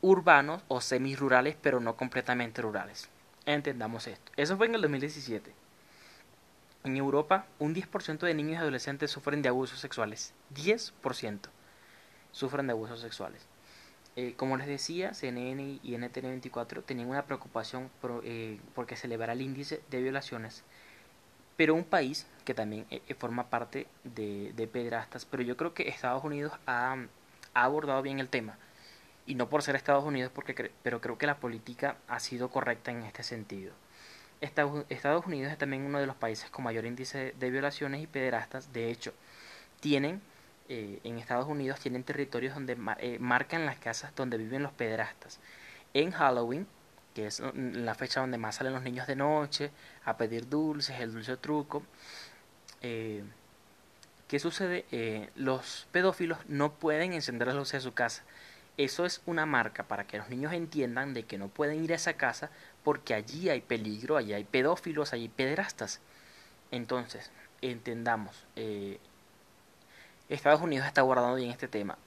urbanos 0.01 0.63
o 0.67 0.79
semi-rurales, 0.79 1.57
pero 1.61 1.79
no 1.79 1.95
completamente 1.95 2.61
rurales. 2.61 3.09
Entendamos 3.45 4.07
esto. 4.07 4.31
Eso 4.37 4.55
fue 4.55 4.67
en 4.67 4.75
el 4.75 4.81
2017. 4.81 5.53
En 6.85 6.97
Europa, 6.97 7.47
un 7.59 7.73
10% 7.73 8.19
de 8.19 8.33
niños 8.33 8.53
y 8.53 8.57
adolescentes 8.57 9.11
sufren 9.11 9.41
de 9.41 9.49
abusos 9.49 9.79
sexuales. 9.79 10.33
10% 10.53 11.39
sufren 12.31 12.67
de 12.67 12.73
abusos 12.73 13.01
sexuales. 13.01 13.45
Eh, 14.17 14.33
como 14.37 14.55
les 14.55 14.67
decía, 14.67 15.13
CNN 15.13 15.79
y 15.83 15.91
NTN24 15.91 16.83
tenían 16.85 17.09
una 17.09 17.25
preocupación 17.25 17.89
por, 17.99 18.21
eh, 18.23 18.61
porque 18.73 18.95
se 18.95 19.07
elevara 19.07 19.33
el 19.33 19.41
índice 19.41 19.81
de 19.89 20.01
violaciones, 20.01 20.63
pero 21.57 21.75
un 21.75 21.83
país 21.83 22.25
que 22.45 22.53
también 22.53 22.85
eh, 22.91 23.01
forma 23.15 23.49
parte 23.49 23.87
de, 24.05 24.53
de, 24.55 24.67
pedrastas, 24.67 25.25
pero 25.25 25.43
yo 25.43 25.57
creo 25.57 25.73
que 25.73 25.89
Estados 25.89 26.23
Unidos 26.23 26.53
ha, 26.65 26.95
ha, 27.53 27.63
abordado 27.63 28.01
bien 28.01 28.19
el 28.19 28.29
tema, 28.29 28.57
y 29.25 29.35
no 29.35 29.49
por 29.49 29.63
ser 29.63 29.75
Estados 29.75 30.05
Unidos, 30.05 30.31
porque 30.33 30.71
pero 30.83 31.01
creo 31.01 31.17
que 31.17 31.27
la 31.27 31.37
política 31.39 31.97
ha 32.07 32.19
sido 32.21 32.49
correcta 32.49 32.91
en 32.91 33.03
este 33.03 33.23
sentido. 33.23 33.73
Estados 34.41 35.25
Unidos 35.25 35.51
es 35.51 35.57
también 35.57 35.83
uno 35.83 35.99
de 35.99 36.05
los 36.07 36.15
países 36.15 36.49
con 36.51 36.63
mayor 36.63 36.85
índice 36.85 37.33
de 37.39 37.49
violaciones 37.49 38.01
y 38.01 38.07
pederastas, 38.07 38.71
de 38.73 38.91
hecho, 38.91 39.13
tienen 39.79 40.21
eh, 40.67 40.99
en 41.03 41.19
Estados 41.19 41.47
Unidos 41.47 41.79
tienen 41.79 42.03
territorios 42.03 42.53
donde 42.53 42.77
eh, 42.99 43.17
marcan 43.19 43.65
las 43.65 43.77
casas 43.77 44.15
donde 44.15 44.37
viven 44.37 44.63
los 44.63 44.71
pederastas. 44.71 45.39
En 45.93 46.11
Halloween, 46.11 46.67
que 47.15 47.27
es 47.27 47.41
la 47.55 47.95
fecha 47.95 48.19
donde 48.19 48.37
más 48.37 48.55
salen 48.55 48.73
los 48.73 48.83
niños 48.83 49.07
de 49.07 49.15
noche 49.15 49.71
a 50.03 50.17
pedir 50.17 50.49
dulces, 50.49 50.99
el 50.99 51.13
dulce 51.13 51.37
truco, 51.37 51.83
eh, 52.81 53.23
¿qué 54.27 54.37
sucede? 54.37 54.85
Eh, 54.91 55.29
los 55.35 55.87
pedófilos 55.91 56.39
no 56.47 56.73
pueden 56.73 57.13
encender 57.13 57.47
las 57.47 57.55
luces 57.55 57.81
de 57.83 57.89
su 57.89 57.93
casa. 57.93 58.23
Eso 58.77 59.05
es 59.05 59.21
una 59.25 59.45
marca 59.45 59.83
para 59.83 60.05
que 60.05 60.17
los 60.17 60.29
niños 60.29 60.51
entiendan 60.51 61.13
de 61.13 61.23
que 61.23 61.37
no 61.37 61.47
pueden 61.47 61.81
ir 61.83 61.93
a 61.93 61.95
esa 61.95 62.13
casa 62.13 62.49
porque 62.83 63.13
allí 63.13 63.49
hay 63.49 63.61
peligro, 63.61 64.17
allí 64.17 64.33
hay 64.33 64.43
pedófilos, 64.43 65.13
allí 65.13 65.23
hay 65.23 65.29
pederastas. 65.29 66.01
Entonces, 66.71 67.31
entendamos, 67.61 68.43
Estados 70.29 70.61
Unidos 70.61 70.87
está 70.87 71.01
guardando 71.01 71.35
bien 71.35 71.51
este 71.51 71.67
tema. 71.67 71.97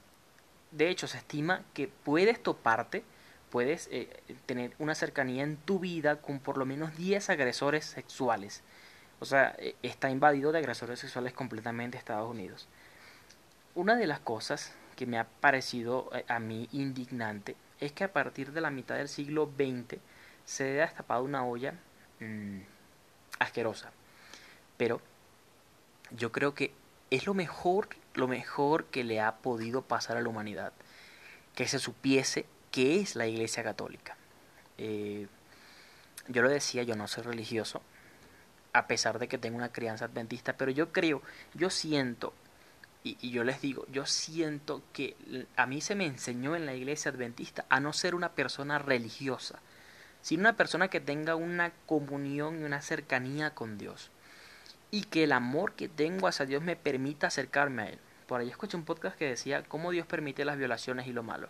De 0.70 0.90
hecho, 0.90 1.06
se 1.06 1.18
estima 1.18 1.62
que 1.72 1.88
puedes 1.88 2.42
toparte, 2.42 3.04
puedes 3.50 3.88
eh, 3.90 4.08
tener 4.46 4.72
una 4.78 4.94
cercanía 4.94 5.42
en 5.42 5.56
tu 5.56 5.78
vida 5.78 6.16
con 6.16 6.40
por 6.40 6.58
lo 6.58 6.66
menos 6.66 6.96
10 6.96 7.30
agresores 7.30 7.84
sexuales. 7.84 8.62
O 9.20 9.25
sea, 9.25 9.54
eh, 9.58 9.75
está 9.82 10.10
invadido 10.10 10.52
de 10.52 10.58
agresores 10.58 11.00
sexuales 11.00 11.32
completamente 11.32 11.96
Estados 11.96 12.30
Unidos. 12.30 12.68
Una 13.75 13.96
de 13.96 14.06
las 14.06 14.20
cosas 14.20 14.72
que 14.96 15.06
me 15.06 15.18
ha 15.18 15.25
parecido 15.25 16.10
eh, 16.12 16.25
a 16.28 16.38
mí 16.40 16.68
indignante 16.72 17.56
es 17.80 17.92
que 17.92 18.04
a 18.04 18.12
partir 18.12 18.52
de 18.52 18.60
la 18.60 18.70
mitad 18.70 18.96
del 18.96 19.08
siglo 19.08 19.50
XX 19.56 20.00
se 20.44 20.80
ha 20.80 20.87
destapado 20.87 21.22
una 21.22 21.44
olla 21.44 21.75
mm, 22.20 22.58
asquerosa. 23.38 23.92
Pero 24.76 25.00
yo 26.10 26.32
creo 26.32 26.54
que 26.54 26.72
es 27.10 27.26
lo 27.26 27.34
mejor, 27.34 27.88
lo 28.14 28.28
mejor 28.28 28.86
que 28.86 29.04
le 29.04 29.20
ha 29.20 29.36
podido 29.36 29.82
pasar 29.82 30.16
a 30.16 30.20
la 30.20 30.28
humanidad, 30.28 30.72
que 31.54 31.68
se 31.68 31.78
supiese 31.78 32.46
qué 32.70 33.00
es 33.00 33.16
la 33.16 33.26
Iglesia 33.26 33.62
Católica. 33.62 34.16
Eh, 34.76 35.26
yo 36.28 36.42
lo 36.42 36.50
decía, 36.50 36.82
yo 36.82 36.94
no 36.94 37.08
soy 37.08 37.24
religioso, 37.24 37.82
a 38.72 38.86
pesar 38.86 39.18
de 39.18 39.28
que 39.28 39.38
tengo 39.38 39.56
una 39.56 39.72
crianza 39.72 40.04
adventista, 40.04 40.56
pero 40.56 40.70
yo 40.70 40.92
creo, 40.92 41.22
yo 41.54 41.70
siento, 41.70 42.34
y, 43.02 43.16
y, 43.20 43.30
yo 43.30 43.44
les 43.44 43.62
digo, 43.62 43.86
yo 43.90 44.04
siento 44.04 44.82
que 44.92 45.16
a 45.56 45.66
mí 45.66 45.80
se 45.80 45.94
me 45.94 46.04
enseñó 46.04 46.54
en 46.54 46.66
la 46.66 46.74
iglesia 46.74 47.10
adventista 47.10 47.64
a 47.70 47.80
no 47.80 47.92
ser 47.92 48.14
una 48.14 48.32
persona 48.32 48.78
religiosa, 48.78 49.60
sino 50.20 50.40
una 50.40 50.56
persona 50.56 50.88
que 50.88 51.00
tenga 51.00 51.36
una 51.36 51.72
comunión 51.86 52.60
y 52.60 52.64
una 52.64 52.82
cercanía 52.82 53.54
con 53.54 53.78
Dios 53.78 54.10
y 54.90 55.04
que 55.04 55.25
el 55.25 55.33
amor 55.33 55.73
que 55.73 55.88
tengo 55.88 56.26
hacia 56.26 56.47
Dios 56.47 56.62
me 56.62 56.76
permita 56.76 57.26
acercarme 57.26 57.83
a 57.83 57.87
Él. 57.88 57.99
Por 58.26 58.40
ahí 58.40 58.49
escuché 58.49 58.76
un 58.76 58.85
podcast 58.85 59.16
que 59.16 59.26
decía 59.26 59.62
cómo 59.62 59.90
Dios 59.90 60.07
permite 60.07 60.45
las 60.45 60.57
violaciones 60.57 61.07
y 61.07 61.12
lo 61.12 61.23
malo. 61.23 61.49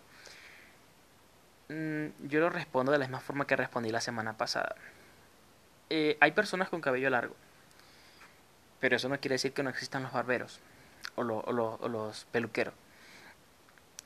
Mm, 1.69 2.27
yo 2.27 2.39
lo 2.39 2.49
respondo 2.49 2.91
de 2.91 2.97
la 2.97 3.05
misma 3.05 3.19
forma 3.19 3.45
que 3.45 3.55
respondí 3.55 3.89
la 3.91 4.01
semana 4.01 4.37
pasada. 4.37 4.75
Eh, 5.89 6.17
hay 6.19 6.31
personas 6.31 6.69
con 6.69 6.81
cabello 6.81 7.09
largo, 7.09 7.35
pero 8.79 8.95
eso 8.95 9.09
no 9.09 9.19
quiere 9.19 9.35
decir 9.35 9.53
que 9.53 9.63
no 9.63 9.69
existan 9.69 10.03
los 10.03 10.11
barberos 10.11 10.59
o, 11.15 11.23
los 11.23 12.25
peluqueros. 12.31 12.73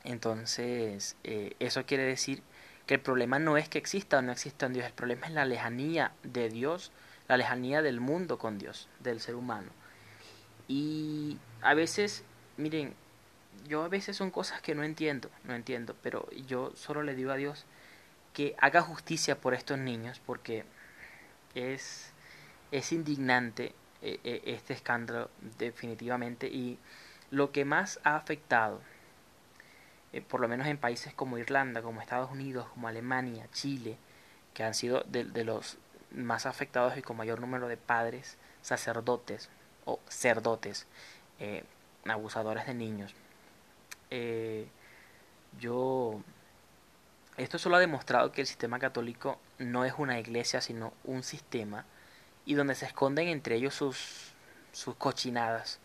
Entonces, 0.04 1.16
eh, 1.24 1.54
eso 1.58 1.86
quiere 1.86 2.04
decir 2.04 2.42
que 2.86 2.94
el 2.94 3.00
problema 3.00 3.38
no 3.38 3.56
es 3.56 3.68
que 3.68 3.78
exista 3.78 4.18
o 4.18 4.22
no 4.22 4.32
exista 4.32 4.66
en 4.66 4.74
Dios, 4.74 4.86
el 4.86 4.92
problema 4.92 5.26
es 5.26 5.32
la 5.32 5.44
lejanía 5.44 6.12
de 6.22 6.50
Dios 6.50 6.92
la 7.28 7.36
lejanía 7.36 7.82
del 7.82 8.00
mundo 8.00 8.38
con 8.38 8.58
Dios, 8.58 8.88
del 9.00 9.20
ser 9.20 9.34
humano. 9.34 9.70
Y 10.68 11.38
a 11.62 11.74
veces, 11.74 12.24
miren, 12.56 12.94
yo 13.68 13.82
a 13.82 13.88
veces 13.88 14.16
son 14.16 14.30
cosas 14.30 14.60
que 14.60 14.74
no 14.74 14.82
entiendo, 14.82 15.30
no 15.44 15.54
entiendo, 15.54 15.94
pero 16.02 16.28
yo 16.46 16.72
solo 16.74 17.02
le 17.02 17.14
digo 17.14 17.32
a 17.32 17.36
Dios 17.36 17.64
que 18.32 18.54
haga 18.58 18.82
justicia 18.82 19.40
por 19.40 19.54
estos 19.54 19.78
niños, 19.78 20.20
porque 20.24 20.64
es, 21.54 22.12
es 22.72 22.92
indignante 22.92 23.74
eh, 24.02 24.20
eh, 24.24 24.42
este 24.46 24.74
escándalo 24.74 25.30
definitivamente 25.58 26.48
y 26.48 26.78
lo 27.30 27.52
que 27.52 27.64
más 27.64 28.00
ha 28.04 28.16
afectado 28.16 28.80
eh, 30.14 30.20
por 30.20 30.40
lo 30.40 30.46
menos 30.46 30.68
en 30.68 30.78
países 30.78 31.12
como 31.12 31.38
Irlanda, 31.38 31.82
como 31.82 32.00
Estados 32.00 32.30
Unidos, 32.30 32.68
como 32.68 32.86
Alemania, 32.86 33.48
Chile, 33.52 33.96
que 34.54 34.62
han 34.62 34.72
sido 34.72 35.02
de, 35.08 35.24
de 35.24 35.42
los 35.42 35.76
más 36.14 36.46
afectados 36.46 36.96
y 36.96 37.02
con 37.02 37.16
mayor 37.16 37.40
número 37.40 37.68
de 37.68 37.76
padres, 37.76 38.36
sacerdotes 38.62 39.50
o 39.84 40.00
cerdotes, 40.08 40.86
eh, 41.40 41.64
abusadores 42.06 42.66
de 42.66 42.74
niños. 42.74 43.14
Eh, 44.10 44.68
yo 45.58 46.20
esto 47.36 47.58
solo 47.58 47.76
ha 47.76 47.80
demostrado 47.80 48.30
que 48.30 48.42
el 48.42 48.46
sistema 48.46 48.78
católico 48.78 49.38
no 49.58 49.84
es 49.84 49.94
una 49.98 50.20
iglesia, 50.20 50.60
sino 50.60 50.92
un 51.02 51.24
sistema, 51.24 51.84
y 52.46 52.54
donde 52.54 52.76
se 52.76 52.86
esconden 52.86 53.28
entre 53.28 53.56
ellos 53.56 53.74
sus, 53.74 54.32
sus 54.72 54.94
cochinadas, 54.94 55.80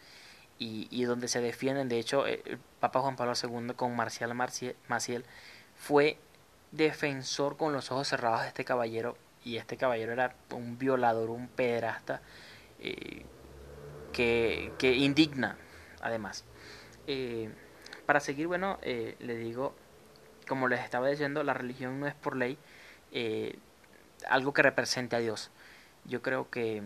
y, 0.60 0.88
y 0.92 1.06
donde 1.06 1.28
se 1.28 1.42
defienden. 1.42 1.90
De 1.90 2.00
hecho, 2.00 2.28
el 2.28 2.60
Papa 2.80 3.00
Juan 3.02 3.16
Pablo 3.16 3.34
II 3.42 3.74
con 3.76 3.96
Marcial 3.96 4.36
Maciel 4.36 5.26
fue 5.76 6.18
defensor 6.72 7.58
con 7.58 7.74
los 7.74 7.92
ojos 7.92 8.10
cerrados 8.10 8.42
de 8.42 8.50
este 8.50 8.66
caballero, 8.66 9.18
y 9.44 9.58
este 9.58 9.78
caballero 9.78 10.14
era 10.14 10.36
un 10.52 10.78
violador, 10.78 11.30
un 11.30 11.48
pederasta, 11.48 12.22
eh, 12.80 13.26
que, 14.14 14.72
que, 14.78 14.96
indigna, 14.96 15.58
además. 16.02 16.46
Eh, 17.08 17.50
para 18.06 18.20
seguir, 18.20 18.48
bueno, 18.48 18.80
eh, 18.82 19.16
le 19.20 19.36
digo 19.36 19.76
como 20.50 20.68
les 20.68 20.82
estaba 20.82 21.08
diciendo, 21.08 21.44
la 21.44 21.54
religión 21.54 22.02
no 22.02 22.08
es 22.08 22.16
por 22.16 22.36
ley 22.36 22.58
eh, 23.14 23.58
algo 24.28 24.54
que 24.54 24.64
represente 24.64 25.16
a 25.16 25.20
Dios. 25.20 25.52
Yo 26.04 26.22
creo 26.22 26.50
que, 26.50 26.84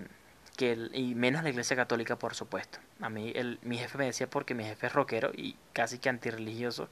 que 0.58 0.78
y 0.94 1.16
menos 1.16 1.44
la 1.44 1.50
Iglesia 1.50 1.76
Católica, 1.76 2.18
por 2.18 2.36
supuesto. 2.36 2.78
A 3.02 3.10
mí, 3.10 3.32
el, 3.36 3.58
mi 3.64 3.80
jefe 3.80 3.98
me 3.98 4.06
decía, 4.06 4.30
porque 4.30 4.54
mi 4.54 4.66
jefe 4.66 4.88
es 4.88 4.94
rockero 4.94 5.32
y 5.34 5.56
casi 5.72 5.98
que 5.98 6.10
antirreligioso, 6.10 6.90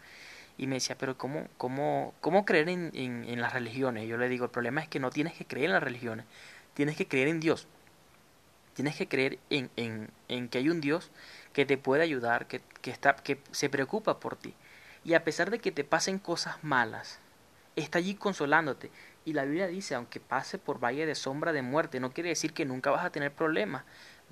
y 0.58 0.68
me 0.68 0.76
decía, 0.76 0.98
pero 0.98 1.18
¿cómo, 1.18 1.48
cómo, 1.58 2.14
cómo 2.22 2.46
creer 2.46 2.70
en, 2.70 2.92
en, 2.94 3.42
las 3.42 3.54
religiones? 3.54 4.08
Yo 4.08 4.18
le 4.18 4.30
digo, 4.30 4.46
el 4.46 4.52
problema 4.52 4.82
es 4.82 4.88
que 4.88 5.00
no 5.00 5.10
tienes 5.10 5.34
que 5.34 5.46
creer 5.46 5.68
en 5.68 5.74
las 5.74 5.84
religiones, 5.84 6.26
tienes 6.74 6.96
que 6.96 7.08
creer 7.08 7.28
en 7.28 7.40
Dios. 7.40 7.68
Tienes 8.74 8.96
que 8.96 9.08
creer 9.08 9.38
en, 9.50 9.70
en, 9.76 10.10
en 10.30 10.48
que 10.48 10.60
hay 10.60 10.70
un 10.70 10.80
Dios 10.80 11.12
que 11.52 11.66
te 11.66 11.78
puede 11.78 12.04
ayudar, 12.04 12.48
que, 12.48 12.62
que, 12.82 12.90
está, 12.90 13.16
que 13.16 13.40
se 13.52 13.70
preocupa 13.70 14.20
por 14.20 14.38
ti 14.38 14.54
y 15.04 15.14
a 15.14 15.24
pesar 15.24 15.50
de 15.50 15.60
que 15.60 15.72
te 15.72 15.84
pasen 15.84 16.20
cosas 16.20 16.64
malas, 16.64 17.20
está 17.76 18.00
allí 18.00 18.16
consolándote. 18.16 18.92
Y 19.26 19.34
la 19.34 19.46
Biblia 19.46 19.68
dice, 19.68 19.96
aunque 19.96 20.20
pase 20.20 20.58
por 20.58 20.84
valle 20.84 21.06
de 21.06 21.16
sombra 21.16 21.54
de 21.54 21.62
muerte, 21.62 22.00
no 22.00 22.12
quiere 22.12 22.30
decir 22.30 22.54
que 22.54 22.66
nunca 22.66 22.92
vas 22.92 23.06
a 23.06 23.12
tener 23.12 23.32
problemas. 23.32 23.84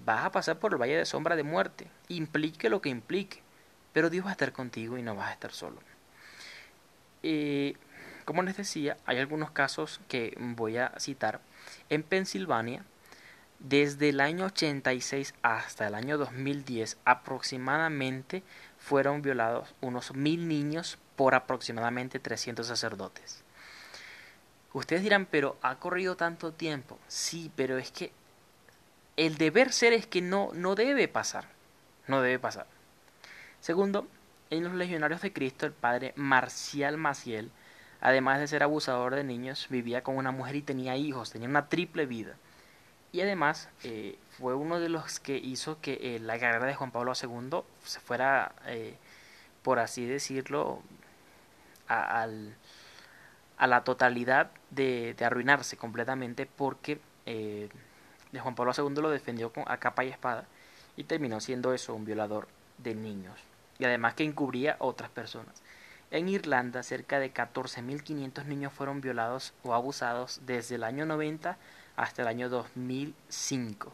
Vas 0.06 0.26
a 0.26 0.32
pasar 0.32 0.60
por 0.60 0.74
el 0.74 0.82
valle 0.82 0.98
de 0.98 1.06
sombra 1.06 1.36
de 1.36 1.44
muerte, 1.44 1.88
implique 2.08 2.70
lo 2.70 2.82
que 2.82 2.90
implique, 2.90 3.42
pero 3.94 4.10
Dios 4.10 4.26
va 4.26 4.30
a 4.30 4.34
estar 4.34 4.54
contigo 4.54 4.98
y 4.98 5.04
no 5.04 5.16
vas 5.16 5.30
a 5.30 5.34
estar 5.34 5.52
solo. 5.52 5.78
Eh, 7.24 7.76
como 8.26 8.44
les 8.44 8.58
decía, 8.58 8.98
hay 9.06 9.18
algunos 9.18 9.52
casos 9.52 10.02
que 10.08 10.36
voy 10.40 10.78
a 10.78 10.94
citar. 11.00 11.40
En 11.90 12.04
Pensilvania, 12.04 12.84
desde 13.60 14.10
el 14.10 14.22
año 14.22 14.46
86 14.46 15.34
hasta 15.42 15.88
el 15.88 15.96
año 15.96 16.18
2010, 16.18 16.98
aproximadamente 17.06 18.44
fueron 18.78 19.22
violados 19.22 19.74
unos 19.82 20.14
mil 20.14 20.48
niños 20.48 20.98
por 21.16 21.36
aproximadamente 21.36 22.20
300 22.20 22.66
sacerdotes. 22.66 23.44
Ustedes 24.74 25.02
dirán, 25.02 25.26
pero 25.26 25.58
ha 25.62 25.76
corrido 25.76 26.16
tanto 26.16 26.54
tiempo. 26.54 27.00
Sí, 27.08 27.52
pero 27.56 27.78
es 27.78 27.92
que 27.92 28.12
el 29.18 29.38
deber 29.38 29.74
ser 29.74 29.94
es 29.94 30.08
que 30.08 30.22
no, 30.22 30.52
no 30.54 30.76
debe 30.76 31.08
pasar. 31.08 31.46
No 32.08 32.22
debe 32.22 32.40
pasar. 32.40 32.68
Segundo, 33.60 34.08
en 34.50 34.64
los 34.64 34.74
legionarios 34.74 35.22
de 35.22 35.34
Cristo, 35.34 35.66
el 35.66 35.74
padre 35.74 36.14
Marcial 36.16 36.98
Maciel, 36.98 37.52
además 38.02 38.40
de 38.40 38.48
ser 38.48 38.64
abusador 38.64 39.16
de 39.16 39.24
niños, 39.24 39.68
vivía 39.70 40.04
con 40.04 40.18
una 40.18 40.32
mujer 40.32 40.56
y 40.56 40.62
tenía 40.62 40.96
hijos, 40.96 41.32
tenía 41.32 41.48
una 41.48 41.70
triple 41.70 42.06
vida. 42.06 42.36
Y 43.12 43.22
además 43.22 43.70
eh, 43.84 44.18
fue 44.38 44.56
uno 44.56 44.80
de 44.80 44.90
los 44.90 45.20
que 45.20 45.38
hizo 45.38 45.82
que 45.82 46.16
eh, 46.16 46.20
la 46.20 46.40
carrera 46.40 46.66
de 46.66 46.76
Juan 46.76 46.92
Pablo 46.92 47.14
II 47.20 47.62
se 47.84 48.00
fuera, 48.00 48.54
eh, 48.68 48.96
por 49.64 49.80
así 49.80 50.06
decirlo, 50.06 50.82
a, 51.88 52.28
la 53.60 53.84
totalidad 53.84 54.52
de, 54.70 55.16
de, 55.18 55.26
arruinarse 55.26 55.76
completamente 55.76 56.46
porque 56.46 57.00
Juan 58.40 58.56
Pablo 58.56 58.74
II 58.78 59.02
lo 59.02 59.10
defendió 59.10 59.52
con, 59.52 59.64
a 59.68 59.78
capa 59.78 60.06
y 60.06 60.10
espada 60.10 60.46
y 60.96 61.04
terminó 61.06 61.40
siendo 61.40 61.74
eso, 61.74 61.96
un 61.96 62.06
violador 62.06 62.48
de 62.78 62.94
niños. 62.94 63.49
Y 63.80 63.86
además 63.86 64.14
que 64.14 64.24
encubría 64.24 64.74
a 64.74 64.84
otras 64.84 65.10
personas. 65.10 65.64
En 66.12 66.28
Irlanda, 66.28 66.84
cerca 66.84 67.20
de 67.20 67.34
14.500 67.34 68.46
niños 68.46 68.74
fueron 68.74 69.00
violados 69.00 69.54
o 69.64 69.74
abusados 69.74 70.42
desde 70.46 70.76
el 70.76 70.84
año 70.84 71.06
90 71.06 71.58
hasta 71.96 72.22
el 72.22 72.28
año 72.28 72.50
2005. 72.50 73.94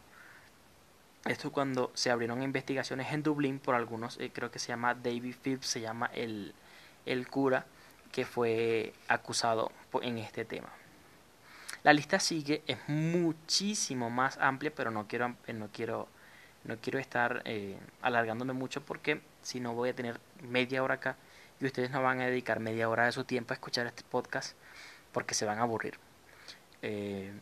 Esto 1.26 1.50
cuando 1.50 1.90
se 1.94 2.10
abrieron 2.10 2.42
investigaciones 2.42 3.12
en 3.12 3.22
Dublín 3.22 3.58
por 3.58 3.74
algunos, 3.74 4.18
eh, 4.18 4.30
creo 4.32 4.50
que 4.50 4.58
se 4.58 4.68
llama 4.68 4.94
David 4.94 5.34
Phipps, 5.42 5.66
se 5.66 5.80
llama 5.80 6.10
el, 6.14 6.54
el 7.04 7.28
cura 7.28 7.66
que 8.12 8.24
fue 8.24 8.94
acusado 9.08 9.72
en 10.02 10.18
este 10.18 10.44
tema. 10.44 10.68
La 11.82 11.92
lista 11.92 12.18
sigue, 12.18 12.62
es 12.66 12.78
muchísimo 12.88 14.08
más 14.08 14.38
amplia, 14.38 14.72
pero 14.74 14.90
no 14.90 15.06
quiero, 15.06 15.34
no 15.52 15.68
quiero, 15.72 16.08
no 16.64 16.76
quiero 16.78 16.98
estar 16.98 17.42
eh, 17.44 17.78
alargándome 18.02 18.52
mucho 18.52 18.80
porque 18.80 19.20
si 19.46 19.60
no 19.60 19.74
voy 19.74 19.90
a 19.90 19.94
tener 19.94 20.20
media 20.42 20.82
hora 20.82 20.94
acá 20.94 21.16
y 21.60 21.66
ustedes 21.66 21.90
no 21.90 22.02
van 22.02 22.20
a 22.20 22.26
dedicar 22.26 22.60
media 22.60 22.88
hora 22.88 23.06
de 23.06 23.12
su 23.12 23.24
tiempo 23.24 23.52
a 23.52 23.56
escuchar 23.56 23.86
este 23.86 24.02
podcast 24.02 24.56
porque 25.12 25.34
se 25.34 25.44
van 25.44 25.58
a 25.58 25.62
aburrir. 25.62 25.98
Eh, 26.82 27.32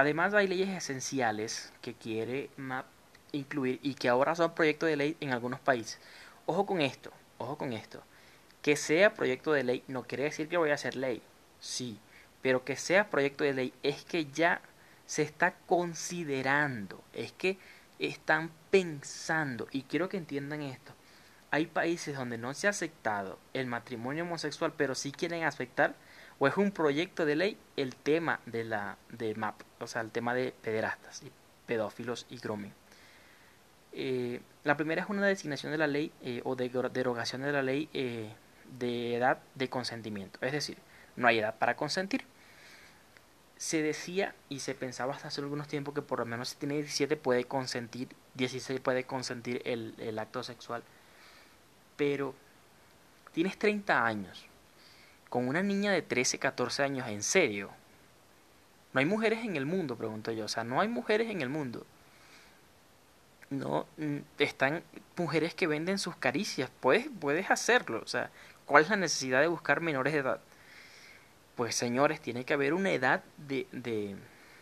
Además 0.00 0.32
hay 0.32 0.46
leyes 0.46 0.70
esenciales 0.70 1.72
que 1.82 1.92
quiere 1.92 2.48
MAP 2.56 2.86
incluir 3.32 3.80
y 3.82 3.92
que 3.92 4.08
ahora 4.08 4.34
son 4.34 4.54
proyectos 4.54 4.88
de 4.88 4.96
ley 4.96 5.16
en 5.20 5.30
algunos 5.30 5.60
países. 5.60 5.98
Ojo 6.46 6.64
con 6.64 6.80
esto, 6.80 7.12
ojo 7.36 7.58
con 7.58 7.74
esto. 7.74 8.02
Que 8.62 8.76
sea 8.76 9.12
proyecto 9.12 9.52
de 9.52 9.62
ley 9.62 9.84
no 9.88 10.04
quiere 10.04 10.24
decir 10.24 10.48
que 10.48 10.56
voy 10.56 10.70
a 10.70 10.74
hacer 10.74 10.96
ley, 10.96 11.20
sí, 11.60 11.98
pero 12.40 12.64
que 12.64 12.76
sea 12.76 13.10
proyecto 13.10 13.44
de 13.44 13.52
ley 13.52 13.74
es 13.82 14.04
que 14.04 14.24
ya 14.24 14.62
se 15.04 15.20
está 15.20 15.54
considerando, 15.66 17.02
es 17.12 17.32
que 17.32 17.58
están 17.98 18.50
pensando, 18.70 19.68
y 19.72 19.82
quiero 19.82 20.08
que 20.08 20.16
entiendan 20.16 20.62
esto, 20.62 20.94
hay 21.50 21.66
países 21.66 22.16
donde 22.16 22.38
no 22.38 22.54
se 22.54 22.66
ha 22.66 22.70
aceptado 22.70 23.38
el 23.54 23.66
matrimonio 23.66 24.24
homosexual, 24.24 24.72
pero 24.76 24.94
sí 24.94 25.12
quieren 25.12 25.44
aceptar 25.44 25.94
o 26.38 26.46
es 26.46 26.56
un 26.56 26.70
proyecto 26.70 27.26
de 27.26 27.36
ley 27.36 27.58
el 27.76 27.94
tema 27.96 28.40
de 28.46 28.64
la 28.64 28.96
de 29.10 29.34
MAP, 29.34 29.60
o 29.80 29.86
sea, 29.86 30.00
el 30.02 30.10
tema 30.10 30.34
de 30.34 30.54
pederastas 30.62 31.22
pedófilos 31.66 32.26
y 32.30 32.38
grooming. 32.38 32.72
Eh, 33.92 34.40
la 34.64 34.76
primera 34.76 35.02
es 35.02 35.08
una 35.08 35.26
designación 35.26 35.72
de 35.72 35.78
la 35.78 35.86
ley 35.86 36.12
eh, 36.22 36.40
o 36.44 36.56
de 36.56 36.68
derogación 36.68 37.42
de 37.42 37.52
la 37.52 37.62
ley 37.62 37.88
eh, 37.92 38.32
de 38.78 39.16
edad 39.16 39.38
de 39.54 39.68
consentimiento, 39.68 40.38
es 40.42 40.52
decir, 40.52 40.78
no 41.16 41.28
hay 41.28 41.38
edad 41.38 41.56
para 41.58 41.76
consentir. 41.76 42.24
Se 43.56 43.82
decía 43.82 44.34
y 44.48 44.60
se 44.60 44.74
pensaba 44.74 45.14
hasta 45.14 45.28
hace 45.28 45.42
algunos 45.42 45.68
tiempos 45.68 45.94
que 45.94 46.00
por 46.00 46.20
lo 46.20 46.24
menos 46.24 46.48
si 46.48 46.56
tiene 46.56 46.76
17 46.76 47.16
puede 47.16 47.44
consentir, 47.44 48.08
16 48.34 48.80
puede 48.80 49.04
consentir 49.04 49.60
el 49.66 50.18
acto 50.18 50.42
sexual, 50.42 50.82
pero 52.00 52.34
tienes 53.34 53.58
30 53.58 54.06
años 54.06 54.46
con 55.28 55.46
una 55.46 55.62
niña 55.62 55.92
de 55.92 56.00
13, 56.00 56.38
14 56.38 56.82
años, 56.82 57.06
¿en 57.06 57.22
serio? 57.22 57.68
No 58.94 59.00
hay 59.00 59.04
mujeres 59.04 59.44
en 59.44 59.54
el 59.54 59.66
mundo, 59.66 59.96
pregunto 59.96 60.32
yo. 60.32 60.46
O 60.46 60.48
sea, 60.48 60.64
no 60.64 60.80
hay 60.80 60.88
mujeres 60.88 61.28
en 61.28 61.42
el 61.42 61.50
mundo. 61.50 61.84
No, 63.50 63.86
mm, 63.98 64.16
están 64.38 64.82
mujeres 65.14 65.52
que 65.54 65.66
venden 65.66 65.98
sus 65.98 66.16
caricias. 66.16 66.70
Puedes, 66.80 67.06
puedes 67.20 67.50
hacerlo. 67.50 68.00
O 68.02 68.08
sea, 68.08 68.30
¿cuál 68.64 68.84
es 68.84 68.88
la 68.88 68.96
necesidad 68.96 69.42
de 69.42 69.48
buscar 69.48 69.82
menores 69.82 70.14
de 70.14 70.20
edad? 70.20 70.40
Pues 71.54 71.74
señores, 71.74 72.22
tiene 72.22 72.46
que 72.46 72.54
haber 72.54 72.72
una 72.72 72.92
edad 72.92 73.22
de, 73.36 73.66
de, 73.72 74.16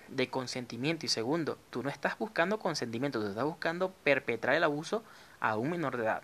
de 0.09 0.29
consentimiento. 0.29 1.07
Y 1.07 1.09
segundo, 1.09 1.57
tú 1.71 1.85
no 1.85 1.89
estás 1.89 2.19
buscando 2.19 2.59
consentimiento, 2.59 3.21
tú 3.21 3.29
estás 3.29 3.45
buscando 3.45 3.93
perpetrar 4.03 4.57
el 4.57 4.65
abuso 4.65 5.05
a 5.39 5.57
un 5.57 5.71
menor 5.71 5.97
de 5.99 6.03
edad. 6.03 6.23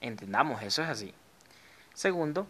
Entendamos, 0.00 0.62
eso 0.62 0.82
es 0.82 0.88
así. 0.88 1.14
Segundo, 1.94 2.46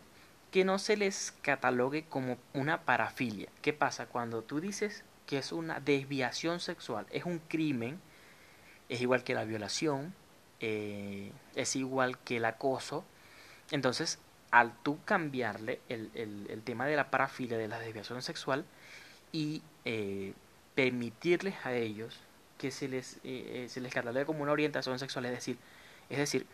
que 0.50 0.64
no 0.64 0.78
se 0.78 0.96
les 0.96 1.35
catalogue 1.42 2.04
como 2.09 2.38
una 2.54 2.82
parafilia. 2.82 3.48
¿Qué 3.62 3.72
pasa? 3.72 4.06
Cuando 4.06 4.42
tú 4.42 4.61
dices 4.61 5.04
que 5.26 5.38
es 5.38 5.52
una 5.52 5.80
desviación 5.80 6.61
sexual, 6.61 7.06
es 7.11 7.24
un 7.24 7.40
crimen, 7.40 8.00
es 8.88 9.00
igual 9.00 9.24
que 9.24 9.35
la 9.35 9.44
violación, 9.44 10.14
eh, 10.61 11.32
es 11.54 11.76
igual 11.76 12.18
que 12.18 12.38
el 12.38 12.44
acoso, 12.44 13.04
entonces 13.70 14.18
al 14.50 14.72
tú 14.82 14.98
cambiarle 15.04 15.80
el, 15.88 16.11
el, 16.14 16.62
tema 16.62 16.87
de 16.87 16.96
la 16.96 17.11
parafilia, 17.11 17.59
de 17.59 17.68
la 17.68 17.78
desviación 17.78 18.22
sexual, 18.22 18.64
y 19.32 19.62
eh, 19.85 20.32
permitirles 20.74 21.54
a 21.64 21.74
ellos 21.74 22.18
que 22.56 22.70
se 22.70 22.88
les, 22.88 23.18
eh, 23.24 23.66
se 23.68 23.80
les 23.80 23.92
catalogue 23.92 24.24
como 24.24 24.42
una 24.42 24.52
orientación 24.52 24.98
sexual, 24.98 25.26
es 25.26 25.32
decir, 25.32 25.59
es 26.09 26.18
decir 26.18 26.46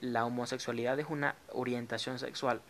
la 0.00 0.24
homosexualidad 0.24 0.98
es 0.98 1.06
una 1.08 1.34
orientación 1.52 2.18
sexual, 2.18 2.60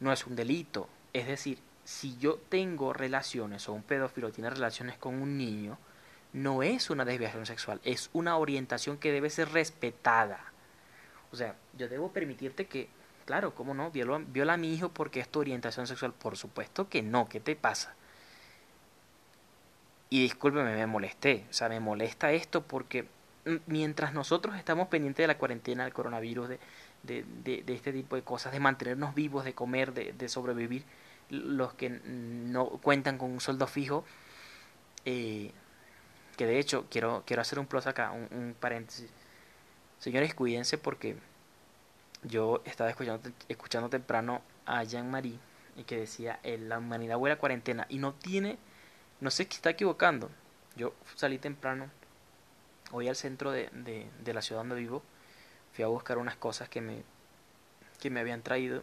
no 0.00 0.12
es 0.12 0.26
un 0.26 0.36
delito. 0.36 0.88
Es 1.12 1.26
decir, 1.26 1.58
si 1.84 2.16
yo 2.18 2.36
tengo 2.48 2.92
relaciones 2.92 3.68
o 3.68 3.72
un 3.72 3.82
pedófilo 3.82 4.32
tiene 4.32 4.50
relaciones 4.50 4.98
con 4.98 5.20
un 5.20 5.38
niño, 5.38 5.78
no 6.32 6.62
es 6.62 6.90
una 6.90 7.04
desviación 7.04 7.46
sexual, 7.46 7.80
es 7.84 8.10
una 8.12 8.36
orientación 8.36 8.98
que 8.98 9.12
debe 9.12 9.30
ser 9.30 9.50
respetada. 9.52 10.52
O 11.32 11.36
sea, 11.36 11.56
yo 11.76 11.88
debo 11.88 12.12
permitirte 12.12 12.66
que, 12.66 12.88
claro, 13.24 13.54
¿cómo 13.54 13.72
no? 13.74 13.90
Viola, 13.90 14.20
viola 14.26 14.54
a 14.54 14.56
mi 14.56 14.74
hijo 14.74 14.90
porque 14.90 15.20
es 15.20 15.28
tu 15.28 15.40
orientación 15.40 15.86
sexual. 15.86 16.12
Por 16.12 16.36
supuesto 16.36 16.88
que 16.88 17.02
no, 17.02 17.28
¿qué 17.28 17.40
te 17.40 17.56
pasa? 17.56 17.94
Y 20.10 20.22
discúlpeme, 20.22 20.74
me 20.74 20.86
molesté. 20.86 21.46
O 21.50 21.52
sea, 21.52 21.68
me 21.68 21.80
molesta 21.80 22.32
esto 22.32 22.62
porque 22.62 23.06
mientras 23.66 24.12
nosotros 24.12 24.56
estamos 24.56 24.88
pendientes 24.88 25.22
de 25.22 25.28
la 25.28 25.38
cuarentena, 25.38 25.84
del 25.84 25.92
coronavirus, 25.92 26.48
de, 26.48 26.58
de, 27.02 27.24
de, 27.62 27.74
este 27.74 27.92
tipo 27.92 28.16
de 28.16 28.22
cosas, 28.22 28.52
de 28.52 28.60
mantenernos 28.60 29.14
vivos, 29.14 29.44
de 29.44 29.54
comer, 29.54 29.92
de, 29.94 30.12
de 30.12 30.28
sobrevivir, 30.28 30.84
los 31.30 31.74
que 31.74 31.90
no 31.90 32.68
cuentan 32.68 33.18
con 33.18 33.30
un 33.30 33.40
sueldo 33.40 33.66
fijo, 33.66 34.04
eh, 35.04 35.52
que 36.36 36.46
de 36.46 36.58
hecho 36.58 36.86
quiero, 36.90 37.22
quiero 37.26 37.42
hacer 37.42 37.58
un 37.58 37.66
plus 37.66 37.86
acá, 37.86 38.10
un, 38.12 38.54
paréntesis. 38.58 39.10
Señores, 39.98 40.34
cuídense 40.34 40.78
porque 40.78 41.16
yo 42.22 42.62
estaba 42.64 42.90
escuchando, 42.90 43.30
escuchando 43.48 43.88
temprano 43.88 44.42
a 44.66 44.82
Jean-Marie 44.84 45.38
y 45.76 45.84
que 45.84 45.96
decía, 45.96 46.40
la 46.44 46.78
humanidad 46.78 47.18
huele 47.18 47.34
a 47.34 47.38
cuarentena 47.38 47.86
y 47.88 47.98
no 47.98 48.12
tiene, 48.12 48.58
no 49.20 49.30
sé 49.30 49.46
qué 49.46 49.54
está 49.54 49.70
equivocando. 49.70 50.30
Yo 50.76 50.94
salí 51.14 51.38
temprano, 51.38 51.90
hoy 52.92 53.08
al 53.08 53.16
centro 53.16 53.50
de, 53.50 53.68
de, 53.72 54.08
de 54.22 54.34
la 54.34 54.42
ciudad 54.42 54.60
donde 54.60 54.76
vivo, 54.76 55.02
fui 55.72 55.84
a 55.84 55.88
buscar 55.88 56.18
unas 56.18 56.36
cosas 56.36 56.68
que 56.68 56.80
me, 56.80 57.02
que 58.00 58.10
me 58.10 58.20
habían 58.20 58.42
traído 58.42 58.82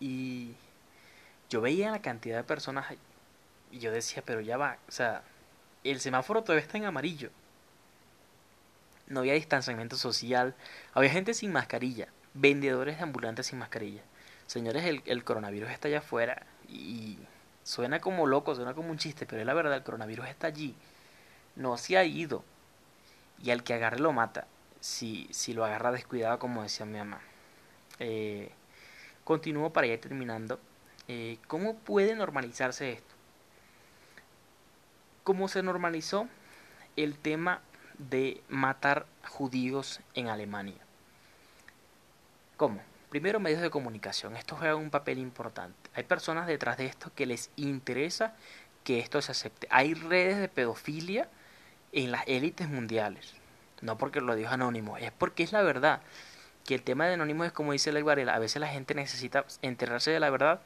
y 0.00 0.54
yo 1.50 1.60
veía 1.60 1.90
la 1.90 2.02
cantidad 2.02 2.36
de 2.36 2.44
personas 2.44 2.94
y 3.70 3.78
yo 3.78 3.92
decía, 3.92 4.22
pero 4.24 4.40
ya 4.40 4.56
va, 4.56 4.78
o 4.88 4.92
sea, 4.92 5.22
el 5.84 6.00
semáforo 6.00 6.42
todavía 6.42 6.64
está 6.64 6.78
en 6.78 6.84
amarillo. 6.84 7.30
No 9.06 9.20
había 9.20 9.34
distanciamiento 9.34 9.96
social, 9.96 10.54
había 10.92 11.10
gente 11.10 11.32
sin 11.34 11.52
mascarilla, 11.52 12.08
vendedores 12.34 12.98
de 12.98 13.02
ambulantes 13.02 13.46
sin 13.46 13.58
mascarilla. 13.58 14.02
Señores, 14.46 14.84
el, 14.84 15.02
el 15.06 15.24
coronavirus 15.24 15.70
está 15.70 15.88
allá 15.88 15.98
afuera 15.98 16.46
y 16.68 17.18
suena 17.64 18.00
como 18.00 18.26
loco, 18.26 18.54
suena 18.54 18.74
como 18.74 18.90
un 18.90 18.98
chiste, 18.98 19.26
pero 19.26 19.40
es 19.40 19.46
la 19.46 19.54
verdad, 19.54 19.76
el 19.76 19.82
coronavirus 19.82 20.28
está 20.28 20.46
allí. 20.46 20.74
No 21.58 21.76
se 21.76 21.98
ha 21.98 22.04
ido. 22.04 22.42
Y 23.42 23.50
al 23.50 23.62
que 23.62 23.74
agarre 23.74 23.98
lo 23.98 24.12
mata, 24.12 24.46
si, 24.80 25.28
si 25.30 25.52
lo 25.52 25.64
agarra 25.64 25.92
descuidado, 25.92 26.38
como 26.38 26.62
decía 26.62 26.86
mi 26.86 26.98
mamá. 26.98 27.20
Eh, 27.98 28.50
continúo 29.24 29.70
para 29.70 29.88
ir 29.88 30.00
terminando. 30.00 30.58
Eh, 31.08 31.38
¿Cómo 31.46 31.74
puede 31.74 32.14
normalizarse 32.14 32.92
esto? 32.92 33.14
¿Cómo 35.24 35.48
se 35.48 35.62
normalizó 35.62 36.28
el 36.96 37.18
tema 37.18 37.60
de 37.98 38.40
matar 38.48 39.06
judíos 39.28 40.00
en 40.14 40.28
Alemania? 40.28 40.80
¿Cómo? 42.56 42.80
Primero, 43.10 43.40
medios 43.40 43.62
de 43.62 43.70
comunicación. 43.70 44.36
Esto 44.36 44.56
juega 44.56 44.76
un 44.76 44.90
papel 44.90 45.18
importante. 45.18 45.90
Hay 45.94 46.04
personas 46.04 46.46
detrás 46.46 46.76
de 46.76 46.86
esto 46.86 47.10
que 47.14 47.26
les 47.26 47.50
interesa 47.56 48.34
que 48.84 49.00
esto 49.00 49.20
se 49.20 49.32
acepte. 49.32 49.66
Hay 49.70 49.94
redes 49.94 50.38
de 50.38 50.48
pedofilia 50.48 51.28
en 51.92 52.10
las 52.10 52.22
élites 52.26 52.68
mundiales. 52.68 53.34
No 53.80 53.96
porque 53.98 54.20
lo 54.20 54.34
dijo 54.34 54.50
Anónimo, 54.50 54.96
es 54.96 55.12
porque 55.12 55.42
es 55.42 55.52
la 55.52 55.62
verdad. 55.62 56.00
Que 56.64 56.74
el 56.74 56.82
tema 56.82 57.06
de 57.06 57.14
Anónimo 57.14 57.44
es 57.44 57.52
como 57.52 57.72
dice 57.72 57.92
Ley 57.92 58.02
Varela, 58.02 58.34
a 58.34 58.38
veces 58.38 58.60
la 58.60 58.68
gente 58.68 58.94
necesita 58.94 59.44
enterarse 59.62 60.10
de 60.10 60.20
la 60.20 60.30
verdad 60.30 60.60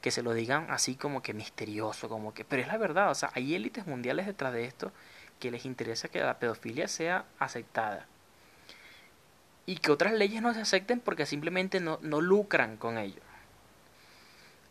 que 0.00 0.10
se 0.10 0.22
lo 0.22 0.34
digan 0.34 0.66
así 0.70 0.94
como 0.94 1.22
que 1.22 1.34
misterioso, 1.34 2.08
como 2.08 2.34
que, 2.34 2.44
pero 2.44 2.62
es 2.62 2.68
la 2.68 2.76
verdad, 2.76 3.10
o 3.10 3.14
sea, 3.14 3.30
hay 3.34 3.54
élites 3.54 3.86
mundiales 3.86 4.26
detrás 4.26 4.52
de 4.52 4.64
esto 4.64 4.92
que 5.40 5.50
les 5.50 5.64
interesa 5.64 6.08
que 6.08 6.20
la 6.20 6.38
pedofilia 6.38 6.88
sea 6.88 7.24
aceptada. 7.38 8.06
Y 9.66 9.76
que 9.78 9.90
otras 9.90 10.12
leyes 10.12 10.42
no 10.42 10.54
se 10.54 10.60
acepten 10.60 11.00
porque 11.00 11.26
simplemente 11.26 11.80
no, 11.80 11.98
no 12.02 12.20
lucran 12.20 12.76
con 12.76 12.98
ello. 12.98 13.20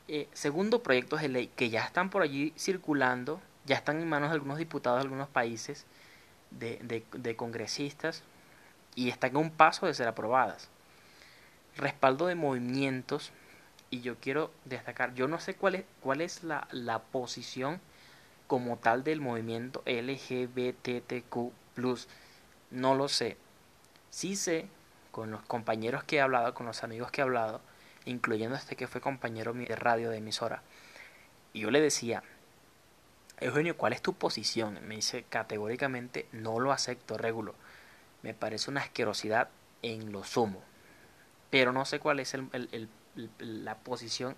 Eh, 0.08 0.30
segundo, 0.34 0.84
proyectos 0.84 1.22
de 1.22 1.30
ley 1.30 1.52
que 1.56 1.70
ya 1.70 1.84
están 1.84 2.10
por 2.10 2.22
allí 2.22 2.54
circulando, 2.58 3.42
ya 3.66 3.76
están 3.76 4.00
en 4.00 4.08
manos 4.08 4.30
de 4.30 4.36
algunos 4.36 4.58
diputados 4.58 5.00
de 5.00 5.04
algunos 5.04 5.28
países, 5.28 5.86
de, 6.60 7.04
de, 7.12 7.36
congresistas, 7.36 8.24
y 8.96 9.10
están 9.10 9.36
a 9.36 9.40
un 9.40 9.52
paso 9.52 9.86
de 9.86 9.94
ser 9.94 10.08
aprobadas. 10.08 10.70
Respaldo 11.78 12.28
de 12.28 12.36
movimientos 12.36 13.32
y 13.90 14.02
yo 14.02 14.16
quiero 14.16 14.52
destacar, 14.64 15.14
yo 15.14 15.28
no 15.28 15.40
sé 15.40 15.56
cuál 15.56 15.76
es, 15.76 15.86
cuál 16.02 16.22
es 16.22 16.44
la, 16.44 16.68
la 16.72 17.00
posición 17.00 17.82
como 18.48 18.78
tal 18.78 19.04
del 19.04 19.22
movimiento 19.22 19.84
LGBTQ+, 19.86 21.52
no 22.72 22.96
lo 22.96 23.08
sé. 23.08 23.38
Sí 24.10 24.36
sé, 24.36 24.68
con 25.12 25.32
los 25.32 25.42
compañeros 25.44 26.04
que 26.04 26.18
he 26.18 26.22
hablado, 26.22 26.54
con 26.54 26.66
los 26.66 26.84
amigos 26.84 27.12
que 27.12 27.22
he 27.22 27.24
hablado, 27.24 27.62
incluyendo 28.06 28.56
este 28.56 28.76
que 28.76 28.88
fue 28.88 29.02
compañero 29.02 29.54
de 29.54 29.76
radio 29.76 30.10
de 30.10 30.18
emisora, 30.18 30.62
y 31.56 31.62
yo 31.62 31.72
le 31.72 31.80
decía, 31.80 32.22
Eugenio, 33.42 33.76
¿cuál 33.76 33.94
es 33.94 34.02
tu 34.02 34.14
posición? 34.14 34.80
Me 34.88 34.96
dice 34.96 35.26
categóricamente, 35.28 36.28
no 36.32 36.60
lo 36.60 36.72
acepto, 36.72 37.18
regulo. 37.18 37.54
Me 38.24 38.34
parece 38.34 38.72
una 38.72 38.82
asquerosidad 38.82 39.50
en 39.82 40.12
lo 40.12 40.24
sumo. 40.24 40.62
Pero 41.50 41.74
no 41.74 41.86
sé 41.86 42.00
cuál 42.00 42.20
es 42.20 42.34
el, 42.34 42.90
la 43.40 43.76
posición 43.76 44.36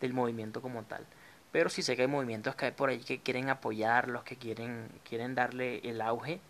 del 0.00 0.12
movimiento 0.12 0.60
como 0.62 0.82
tal. 0.82 1.06
Pero 1.52 1.70
sí 1.70 1.82
sé 1.82 1.96
que 1.96 2.02
hay 2.02 2.08
movimientos 2.08 2.54
que 2.56 2.66
hay 2.66 2.72
por 2.72 2.90
ahí 2.90 3.00
que 3.00 3.20
quieren 3.20 3.50
apoyarlos, 3.50 4.24
que 4.24 4.36
quieren, 4.36 4.88
quieren 5.08 5.34
darle 5.34 5.78
el 5.88 6.00
auge 6.00 6.40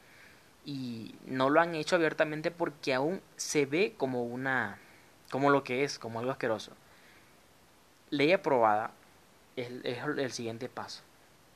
y 0.64 1.14
no 1.26 1.48
lo 1.50 1.60
han 1.60 1.74
hecho 1.74 1.96
abiertamente 1.96 2.50
porque 2.50 2.94
aún 2.94 3.22
se 3.36 3.66
ve 3.66 3.94
como 3.96 4.24
una 4.24 4.78
como 5.30 5.50
lo 5.50 5.64
que 5.64 5.84
es, 5.84 5.98
como 5.98 6.18
algo 6.18 6.32
asqueroso. 6.32 6.72
Ley 8.10 8.32
aprobada 8.32 8.90
es 9.56 9.70
el 10.18 10.32
siguiente 10.32 10.68
paso. 10.68 11.02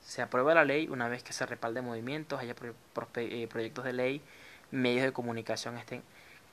Se 0.05 0.23
aprueba 0.23 0.55
la 0.55 0.65
ley 0.65 0.89
una 0.89 1.09
vez 1.09 1.23
que 1.23 1.33
se 1.33 1.47
respalde 1.47 1.83
movimientos, 1.83 2.41
haya 2.41 2.55
eh, 3.17 3.49
proyectos 3.49 3.85
de 3.85 3.93
ley, 3.93 4.23
medios 4.71 5.05
de 5.05 5.13
comunicación 5.13 5.77
estén 5.77 6.03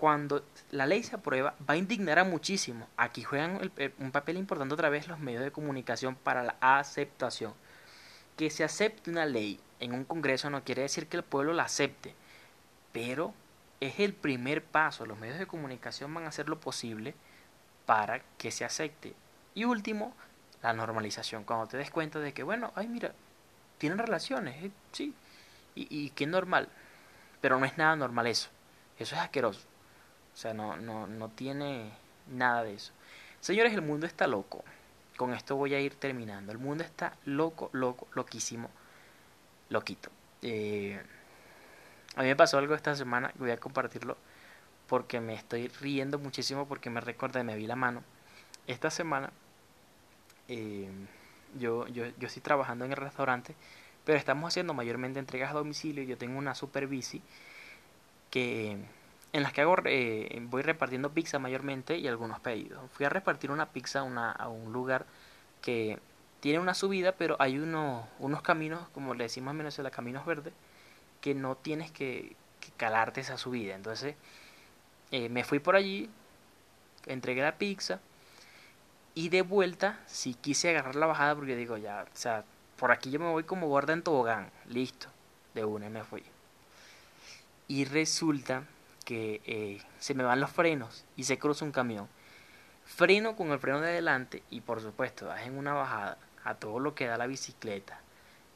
cuando 0.02 0.44
la 0.72 0.88
ley 0.88 1.04
se 1.04 1.16
aprueba, 1.16 1.54
va 1.70 1.76
a 1.76 1.78
indignar 1.78 2.18
a 2.18 2.24
muchísimo. 2.24 2.88
Aquí 2.98 3.22
juegan 3.22 3.72
un 4.00 4.12
papel 4.12 4.38
importante 4.38 4.74
otra 4.74 4.90
vez 4.90 5.08
los 5.08 5.20
medios 5.20 5.44
de 5.44 5.52
comunicación 5.52 6.16
para 6.16 6.42
la 6.42 6.56
aceptación. 6.60 7.54
Que 8.36 8.50
se 8.50 8.64
acepte 8.64 9.12
una 9.12 9.28
ley 9.28 9.60
en 9.80 9.94
un 9.94 10.04
Congreso 10.04 10.50
no 10.50 10.64
quiere 10.64 10.82
decir 10.82 11.06
que 11.06 11.18
el 11.18 11.24
pueblo 11.24 11.54
la 11.54 11.66
acepte, 11.66 12.16
pero 12.92 13.36
es 13.80 14.00
el 14.00 14.16
primer 14.16 14.64
paso. 14.64 15.06
Los 15.06 15.20
medios 15.20 15.38
de 15.38 15.46
comunicación 15.46 16.12
van 16.16 16.24
a 16.24 16.30
hacer 16.30 16.50
lo 16.50 16.60
posible 16.60 17.14
para 17.86 18.24
que 18.40 18.50
se 18.50 18.66
acepte. 18.66 19.14
Y 19.54 19.66
último, 19.66 20.16
la 20.64 20.74
normalización. 20.74 21.44
Cuando 21.44 21.68
te 21.68 21.78
des 21.78 21.92
cuenta 21.92 22.18
de 22.18 22.34
que, 22.34 22.42
bueno, 22.42 22.72
ay, 22.74 22.88
mira, 22.88 23.14
tienen 23.82 23.98
relaciones, 23.98 24.63
eh, 24.63 24.72
sí, 24.91 25.12
y, 25.74 25.88
y 25.89 26.12
que 26.12 26.28
normal. 26.28 26.70
Pero 27.41 27.60
no 27.60 27.65
es 27.65 27.80
nada 27.80 27.96
normal 27.96 28.28
eso. 28.28 28.50
Eso 29.00 29.15
es 29.15 29.22
asqueroso. 29.22 29.62
O 30.36 30.38
sea, 30.38 30.54
no, 30.54 30.78
no, 30.78 31.08
no 31.08 31.30
tiene 31.30 31.89
nada 32.28 32.63
de 32.63 32.76
eso. 32.76 32.94
Señores, 33.39 33.74
el 33.74 33.82
mundo 33.82 34.06
está 34.06 34.28
loco. 34.28 34.63
Con 35.17 35.34
esto 35.34 35.56
voy 35.56 35.74
a 35.74 35.80
ir 35.80 35.96
terminando. 35.96 36.52
El 36.52 36.60
mundo 36.60 36.84
está 36.84 37.17
loco, 37.26 37.72
loco, 37.74 38.08
loquísimo. 38.13 38.70
Loquito. 39.70 40.12
Eh, 40.44 41.02
a 42.15 42.22
mí 42.22 42.28
me 42.28 42.36
pasó 42.36 42.60
algo 42.60 42.76
esta 42.76 42.96
semana, 42.96 43.32
voy 43.39 43.50
a 43.50 43.58
compartirlo 43.58 44.15
porque 44.88 45.22
me 45.22 45.34
estoy 45.34 45.70
riendo 45.70 46.20
muchísimo 46.20 46.67
porque 46.67 46.91
me 46.91 47.02
recuerda, 47.02 47.44
me 47.44 47.56
vi 47.56 47.65
la 47.65 47.76
mano. 47.76 48.04
Esta 48.67 48.91
semana 48.91 49.32
eh, 50.48 50.88
yo, 51.58 51.88
yo, 51.88 52.06
yo 52.18 52.28
estoy 52.28 52.42
trabajando 52.42 52.86
en 52.86 52.92
el 52.92 52.98
restaurante, 52.98 53.56
pero 54.06 54.18
estamos 54.18 54.48
haciendo 54.48 54.74
mayormente 54.74 55.20
entregas 55.20 55.52
a 55.52 55.54
domicilio. 55.54 56.04
Yo 56.04 56.18
tengo 56.18 56.38
una 56.38 56.56
super 56.56 56.88
bici 56.88 57.22
que 58.30 58.78
en 59.34 59.44
las 59.44 59.54
que 59.54 59.62
hago 59.62 59.76
voy 59.76 60.62
repartiendo 60.62 61.12
pizza 61.12 61.40
mayormente 61.40 61.98
y 61.98 62.08
algunos 62.08 62.40
pedidos. 62.40 62.82
Fui 62.92 63.06
a 63.06 63.10
repartir 63.10 63.52
una 63.52 63.70
pizza 63.70 64.04
una, 64.04 64.32
a 64.32 64.50
un 64.50 64.74
lugar 64.74 65.06
que 65.62 66.00
tiene 66.40 66.60
una 66.60 66.74
subida, 66.74 67.14
pero 67.14 67.38
hay 67.40 67.60
unos, 67.60 68.06
unos 68.20 68.42
caminos, 68.42 68.90
como 68.90 69.14
le 69.14 69.26
decimos 69.26 69.52
en 69.52 69.60
Venezuela, 69.60 69.92
caminos 69.92 70.26
verdes, 70.26 70.54
que 71.22 71.36
no 71.36 71.56
tienes 71.56 71.92
que, 71.92 72.36
calarte 72.78 73.22
esa 73.22 73.38
subida. 73.38 73.76
Entonces 73.76 74.16
eh, 75.12 75.30
me 75.30 75.44
fui 75.44 75.60
por 75.60 75.76
allí, 75.76 76.10
entregué 77.06 77.42
la 77.42 77.58
pizza 77.58 78.00
y 79.13 79.30
de 79.30 79.41
vuelta 79.41 80.00
si 80.08 80.34
quise 80.34 80.69
agarrar 80.69 80.95
la 80.95 81.06
bajada 81.06 81.36
porque 81.36 81.56
digo 81.56 81.78
ya, 81.78 82.04
o 82.04 82.17
sea, 82.17 82.43
por 82.78 82.91
aquí 82.91 83.12
yo 83.12 83.19
me 83.19 83.30
voy 83.30 83.43
como 83.43 83.67
gorda 83.67 83.93
en 83.93 84.04
tobogán, 84.04 84.50
listo, 84.67 85.08
de 85.54 85.65
una 85.65 85.89
me 85.89 86.04
fui. 86.04 86.24
Y 87.67 87.86
resulta 87.86 88.63
que 89.06 89.41
eh, 89.45 89.82
se 90.00 90.13
me 90.13 90.24
van 90.24 90.39
los 90.39 90.52
frenos 90.52 91.06
y 91.15 91.24
se 91.26 91.38
cruza 91.38 91.65
un 91.65 91.71
camión. 91.71 92.08
freno 92.86 93.36
con 93.36 93.52
el 93.52 93.60
freno 93.60 93.80
de 93.80 93.89
adelante 93.89 94.43
y 94.50 94.62
por 94.62 94.82
supuesto 94.82 95.26
das 95.26 95.45
en 95.45 95.58
una 95.58 95.74
bajada 95.74 96.17
a 96.43 96.56
todo 96.56 96.80
lo 96.80 96.95
que 96.95 97.06
da 97.08 97.17
la 97.17 97.28
bicicleta, 97.28 98.00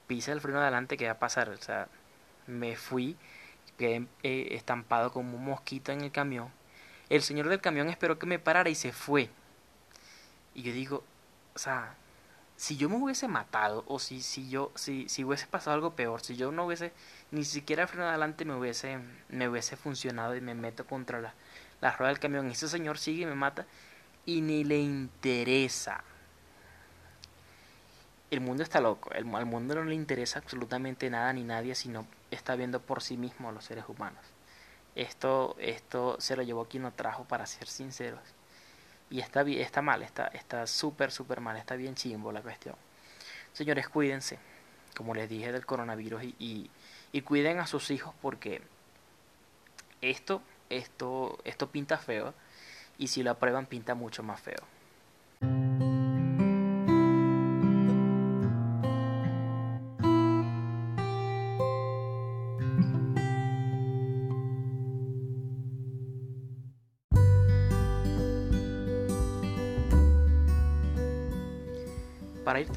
pisa 0.07 0.31
el 0.31 0.41
freno 0.41 0.59
de 0.59 0.63
adelante 0.65 0.97
que 0.97 1.05
va 1.05 1.13
a 1.13 1.19
pasar, 1.19 1.49
o 1.49 1.57
sea, 1.57 1.87
me 2.47 2.75
fui, 2.75 3.17
quedé 3.77 4.07
eh, 4.23 4.49
estampado 4.51 5.11
como 5.11 5.37
un 5.37 5.45
mosquito 5.45 5.91
en 5.91 6.01
el 6.01 6.11
camión. 6.11 6.49
El 7.09 7.21
señor 7.21 7.49
del 7.49 7.61
camión 7.61 7.89
esperó 7.89 8.17
que 8.17 8.25
me 8.25 8.39
parara 8.39 8.69
y 8.69 8.75
se 8.75 8.91
fue. 8.91 9.29
Y 10.55 10.63
yo 10.63 10.73
digo, 10.73 11.03
o 11.53 11.59
sea, 11.59 11.95
si 12.55 12.77
yo 12.77 12.89
me 12.89 12.95
hubiese 12.97 13.27
matado 13.27 13.83
o 13.87 13.99
si, 13.99 14.21
si 14.21 14.49
yo 14.49 14.71
si, 14.75 15.07
si 15.09 15.23
hubiese 15.23 15.47
pasado 15.47 15.75
algo 15.75 15.95
peor, 15.95 16.21
si 16.21 16.35
yo 16.35 16.51
no 16.51 16.65
hubiese 16.65 16.93
ni 17.31 17.43
siquiera 17.43 17.87
freno 17.87 18.05
adelante 18.07 18.45
me 18.45 18.55
hubiese 18.55 18.99
me 19.29 19.49
hubiese 19.49 19.75
funcionado 19.75 20.35
y 20.35 20.41
me 20.41 20.55
meto 20.55 20.85
contra 20.85 21.19
la, 21.19 21.33
la 21.81 21.91
rueda 21.91 22.09
del 22.09 22.19
camión, 22.19 22.47
ese 22.47 22.69
señor 22.69 22.97
sigue 22.97 23.23
y 23.23 23.25
me 23.25 23.35
mata 23.35 23.65
y 24.25 24.41
ni 24.41 24.63
le 24.63 24.79
interesa. 24.79 26.03
El 28.31 28.41
mundo 28.41 28.63
está 28.63 28.81
loco, 28.81 29.11
el, 29.11 29.33
al 29.35 29.45
mundo 29.45 29.75
no 29.75 29.83
le 29.83 29.95
interesa 29.95 30.39
absolutamente 30.39 31.09
nada 31.09 31.31
ni 31.33 31.43
nadie, 31.43 31.75
sino 31.75 32.07
está 32.31 32.55
viendo 32.55 32.81
por 32.81 33.01
sí 33.03 33.17
mismo 33.17 33.49
a 33.49 33.51
los 33.51 33.65
seres 33.65 33.85
humanos. 33.87 34.23
Esto, 34.95 35.55
esto 35.59 36.15
se 36.19 36.35
lo 36.35 36.43
llevó 36.43 36.65
quien 36.65 36.83
lo 36.83 36.91
trajo, 36.91 37.25
para 37.25 37.45
ser 37.45 37.67
sinceros. 37.67 38.21
Y 39.09 39.19
está, 39.19 39.41
está 39.41 39.81
mal, 39.81 40.01
está 40.01 40.67
súper, 40.67 41.11
súper 41.11 41.39
mal, 41.39 41.57
está 41.57 41.75
bien 41.75 41.95
chimbo 41.95 42.31
la 42.31 42.41
cuestión. 42.41 42.75
Señores, 43.55 43.87
cuídense, 43.87 44.37
como 44.97 45.13
les 45.15 45.29
dije, 45.29 45.53
del 45.53 45.65
coronavirus 45.65 46.23
y, 46.39 46.69
y, 47.13 47.21
cuiden 47.21 47.59
a 47.59 47.67
sus 47.67 47.89
hijos 47.89 48.13
porque 48.21 48.61
esto, 50.01 50.41
esto, 50.69 51.39
esto 51.45 51.69
pinta 51.69 51.97
feo 51.97 52.33
y 52.97 53.07
si 53.07 53.23
lo 53.23 53.31
aprueban 53.31 53.65
pinta 53.65 53.95
mucho 53.95 54.23
más 54.23 54.41
feo. 54.41 55.94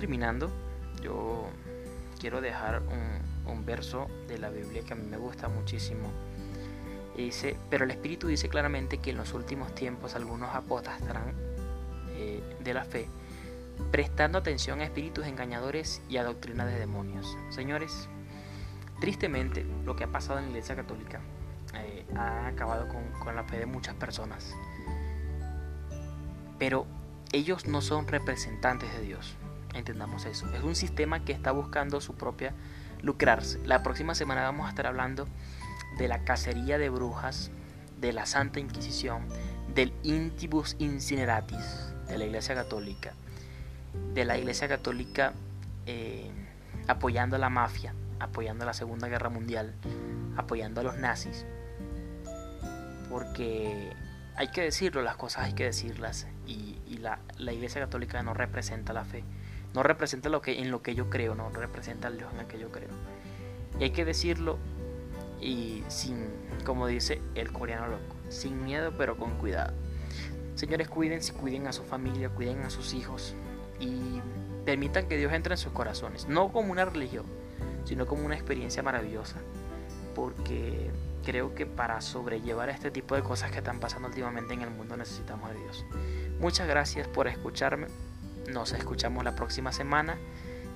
Terminando, 0.08 0.50
yo 1.02 1.50
quiero 2.18 2.40
dejar 2.40 2.80
un, 3.46 3.66
verso 3.66 4.08
de 4.26 4.38
la 4.38 4.48
Biblia 4.48 4.82
que 4.82 4.94
a 4.94 4.96
mí 4.96 5.06
me 5.06 5.18
gusta 5.18 5.48
muchísimo. 5.48 6.10
Dice, 7.14 7.58
pero 7.68 7.84
el 7.84 7.90
Espíritu 7.90 8.26
dice 8.26 8.48
claramente 8.48 8.96
que 8.96 9.10
en 9.10 9.18
los 9.18 9.34
últimos 9.34 9.74
tiempos 9.74 10.14
algunos 10.14 10.54
apostastarán 10.54 11.34
eh, 12.12 12.42
de 12.64 12.72
la 12.72 12.84
fe, 12.84 13.08
prestando 13.90 14.38
atención 14.38 14.80
a 14.80 14.84
espíritus 14.84 15.26
engañadores 15.26 16.00
y 16.08 16.16
a 16.16 16.24
doctrina 16.24 16.64
de 16.64 16.78
demonios. 16.78 17.36
Señores, 17.50 18.08
tristemente 19.00 19.66
lo 19.84 19.94
que 19.94 20.04
ha 20.04 20.08
pasado 20.08 20.38
en 20.38 20.46
la 20.46 20.50
Iglesia 20.52 20.76
Católica 20.76 21.20
eh, 21.74 22.06
ha 22.16 22.46
acabado 22.46 22.88
con, 22.88 23.04
con 23.22 23.36
la 23.36 23.44
fe 23.44 23.58
de 23.58 23.66
muchas 23.66 23.94
personas. 23.96 24.54
Pero 26.58 26.86
ellos 27.32 27.66
no 27.66 27.82
son 27.82 28.08
representantes 28.08 28.90
de 28.94 29.02
Dios. 29.02 29.36
Entendamos 29.78 30.24
eso. 30.26 30.52
Es 30.52 30.62
un 30.62 30.74
sistema 30.74 31.24
que 31.24 31.32
está 31.32 31.52
buscando 31.52 32.00
su 32.00 32.14
propia 32.14 32.52
lucrarse. 33.00 33.60
La 33.64 33.82
próxima 33.82 34.14
semana 34.14 34.42
vamos 34.42 34.66
a 34.66 34.70
estar 34.70 34.86
hablando 34.86 35.28
de 35.98 36.08
la 36.08 36.24
cacería 36.24 36.78
de 36.78 36.88
brujas, 36.88 37.50
de 38.00 38.12
la 38.12 38.26
Santa 38.26 38.60
Inquisición, 38.60 39.26
del 39.74 39.92
Intibus 40.02 40.76
Incineratis 40.78 41.94
de 42.08 42.18
la 42.18 42.24
Iglesia 42.24 42.54
Católica, 42.54 43.12
de 44.14 44.24
la 44.24 44.36
Iglesia 44.36 44.66
Católica 44.66 45.32
eh, 45.86 46.30
apoyando 46.88 47.36
a 47.36 47.38
la 47.38 47.50
mafia, 47.50 47.94
apoyando 48.18 48.64
a 48.64 48.66
la 48.66 48.72
Segunda 48.72 49.08
Guerra 49.08 49.28
Mundial, 49.28 49.74
apoyando 50.36 50.80
a 50.80 50.84
los 50.84 50.96
nazis. 50.96 51.46
Porque 53.08 53.92
hay 54.36 54.48
que 54.48 54.62
decirlo, 54.62 55.02
las 55.02 55.16
cosas 55.16 55.44
hay 55.44 55.52
que 55.52 55.64
decirlas. 55.64 56.26
Y, 56.46 56.78
y 56.86 56.98
la, 56.98 57.20
la 57.36 57.52
Iglesia 57.52 57.80
Católica 57.80 58.22
no 58.22 58.34
representa 58.34 58.92
la 58.92 59.04
fe 59.04 59.22
no 59.74 59.82
representa 59.82 60.28
lo 60.28 60.40
que, 60.40 60.60
en 60.60 60.70
lo 60.70 60.82
que 60.82 60.94
yo 60.94 61.10
creo, 61.10 61.34
no 61.34 61.50
representa 61.50 62.08
al 62.08 62.18
Dios 62.18 62.32
en 62.32 62.40
el 62.40 62.46
que 62.46 62.58
yo 62.58 62.70
creo. 62.70 62.90
Y 63.78 63.84
hay 63.84 63.90
que 63.90 64.04
decirlo 64.04 64.58
y 65.40 65.84
sin, 65.88 66.26
como 66.64 66.86
dice 66.86 67.20
el 67.34 67.52
coreano 67.52 67.86
loco, 67.86 68.16
sin 68.28 68.64
miedo 68.64 68.92
pero 68.96 69.16
con 69.16 69.36
cuidado. 69.38 69.72
Señores, 70.54 70.88
cuídense, 70.88 71.32
cuiden 71.32 71.68
a 71.68 71.72
su 71.72 71.84
familia, 71.84 72.28
cuiden 72.30 72.62
a 72.62 72.70
sus 72.70 72.92
hijos 72.92 73.34
y 73.78 74.20
permitan 74.64 75.06
que 75.06 75.16
Dios 75.16 75.32
entre 75.32 75.54
en 75.54 75.58
sus 75.58 75.72
corazones, 75.72 76.26
no 76.28 76.50
como 76.50 76.72
una 76.72 76.84
religión, 76.84 77.26
sino 77.84 78.06
como 78.06 78.26
una 78.26 78.34
experiencia 78.34 78.82
maravillosa, 78.82 79.36
porque 80.14 80.90
creo 81.24 81.54
que 81.54 81.64
para 81.66 82.00
sobrellevar 82.00 82.68
este 82.70 82.90
tipo 82.90 83.14
de 83.14 83.22
cosas 83.22 83.50
que 83.50 83.58
están 83.58 83.80
pasando 83.80 84.08
últimamente 84.08 84.54
en 84.54 84.62
el 84.62 84.70
mundo 84.70 84.96
necesitamos 84.96 85.50
de 85.50 85.60
Dios. 85.60 85.84
Muchas 86.40 86.66
gracias 86.66 87.06
por 87.06 87.28
escucharme. 87.28 87.86
Nos 88.52 88.72
escuchamos 88.72 89.24
la 89.24 89.34
próxima 89.34 89.72
semana. 89.72 90.18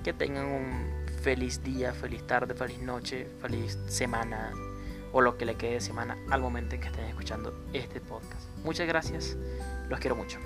Que 0.03 0.13
tengan 0.13 0.45
un 0.45 1.05
feliz 1.21 1.63
día, 1.63 1.93
feliz 1.93 2.27
tarde, 2.27 2.53
feliz 2.53 2.79
noche, 2.79 3.27
feliz 3.41 3.79
semana 3.87 4.51
o 5.13 5.21
lo 5.21 5.37
que 5.37 5.45
le 5.45 5.55
quede 5.55 5.75
de 5.75 5.81
semana 5.81 6.17
al 6.29 6.41
momento 6.41 6.75
en 6.75 6.81
que 6.81 6.87
estén 6.87 7.05
escuchando 7.05 7.53
este 7.71 8.01
podcast. 8.01 8.49
Muchas 8.65 8.87
gracias, 8.87 9.37
los 9.89 9.99
quiero 9.99 10.15
mucho. 10.15 10.39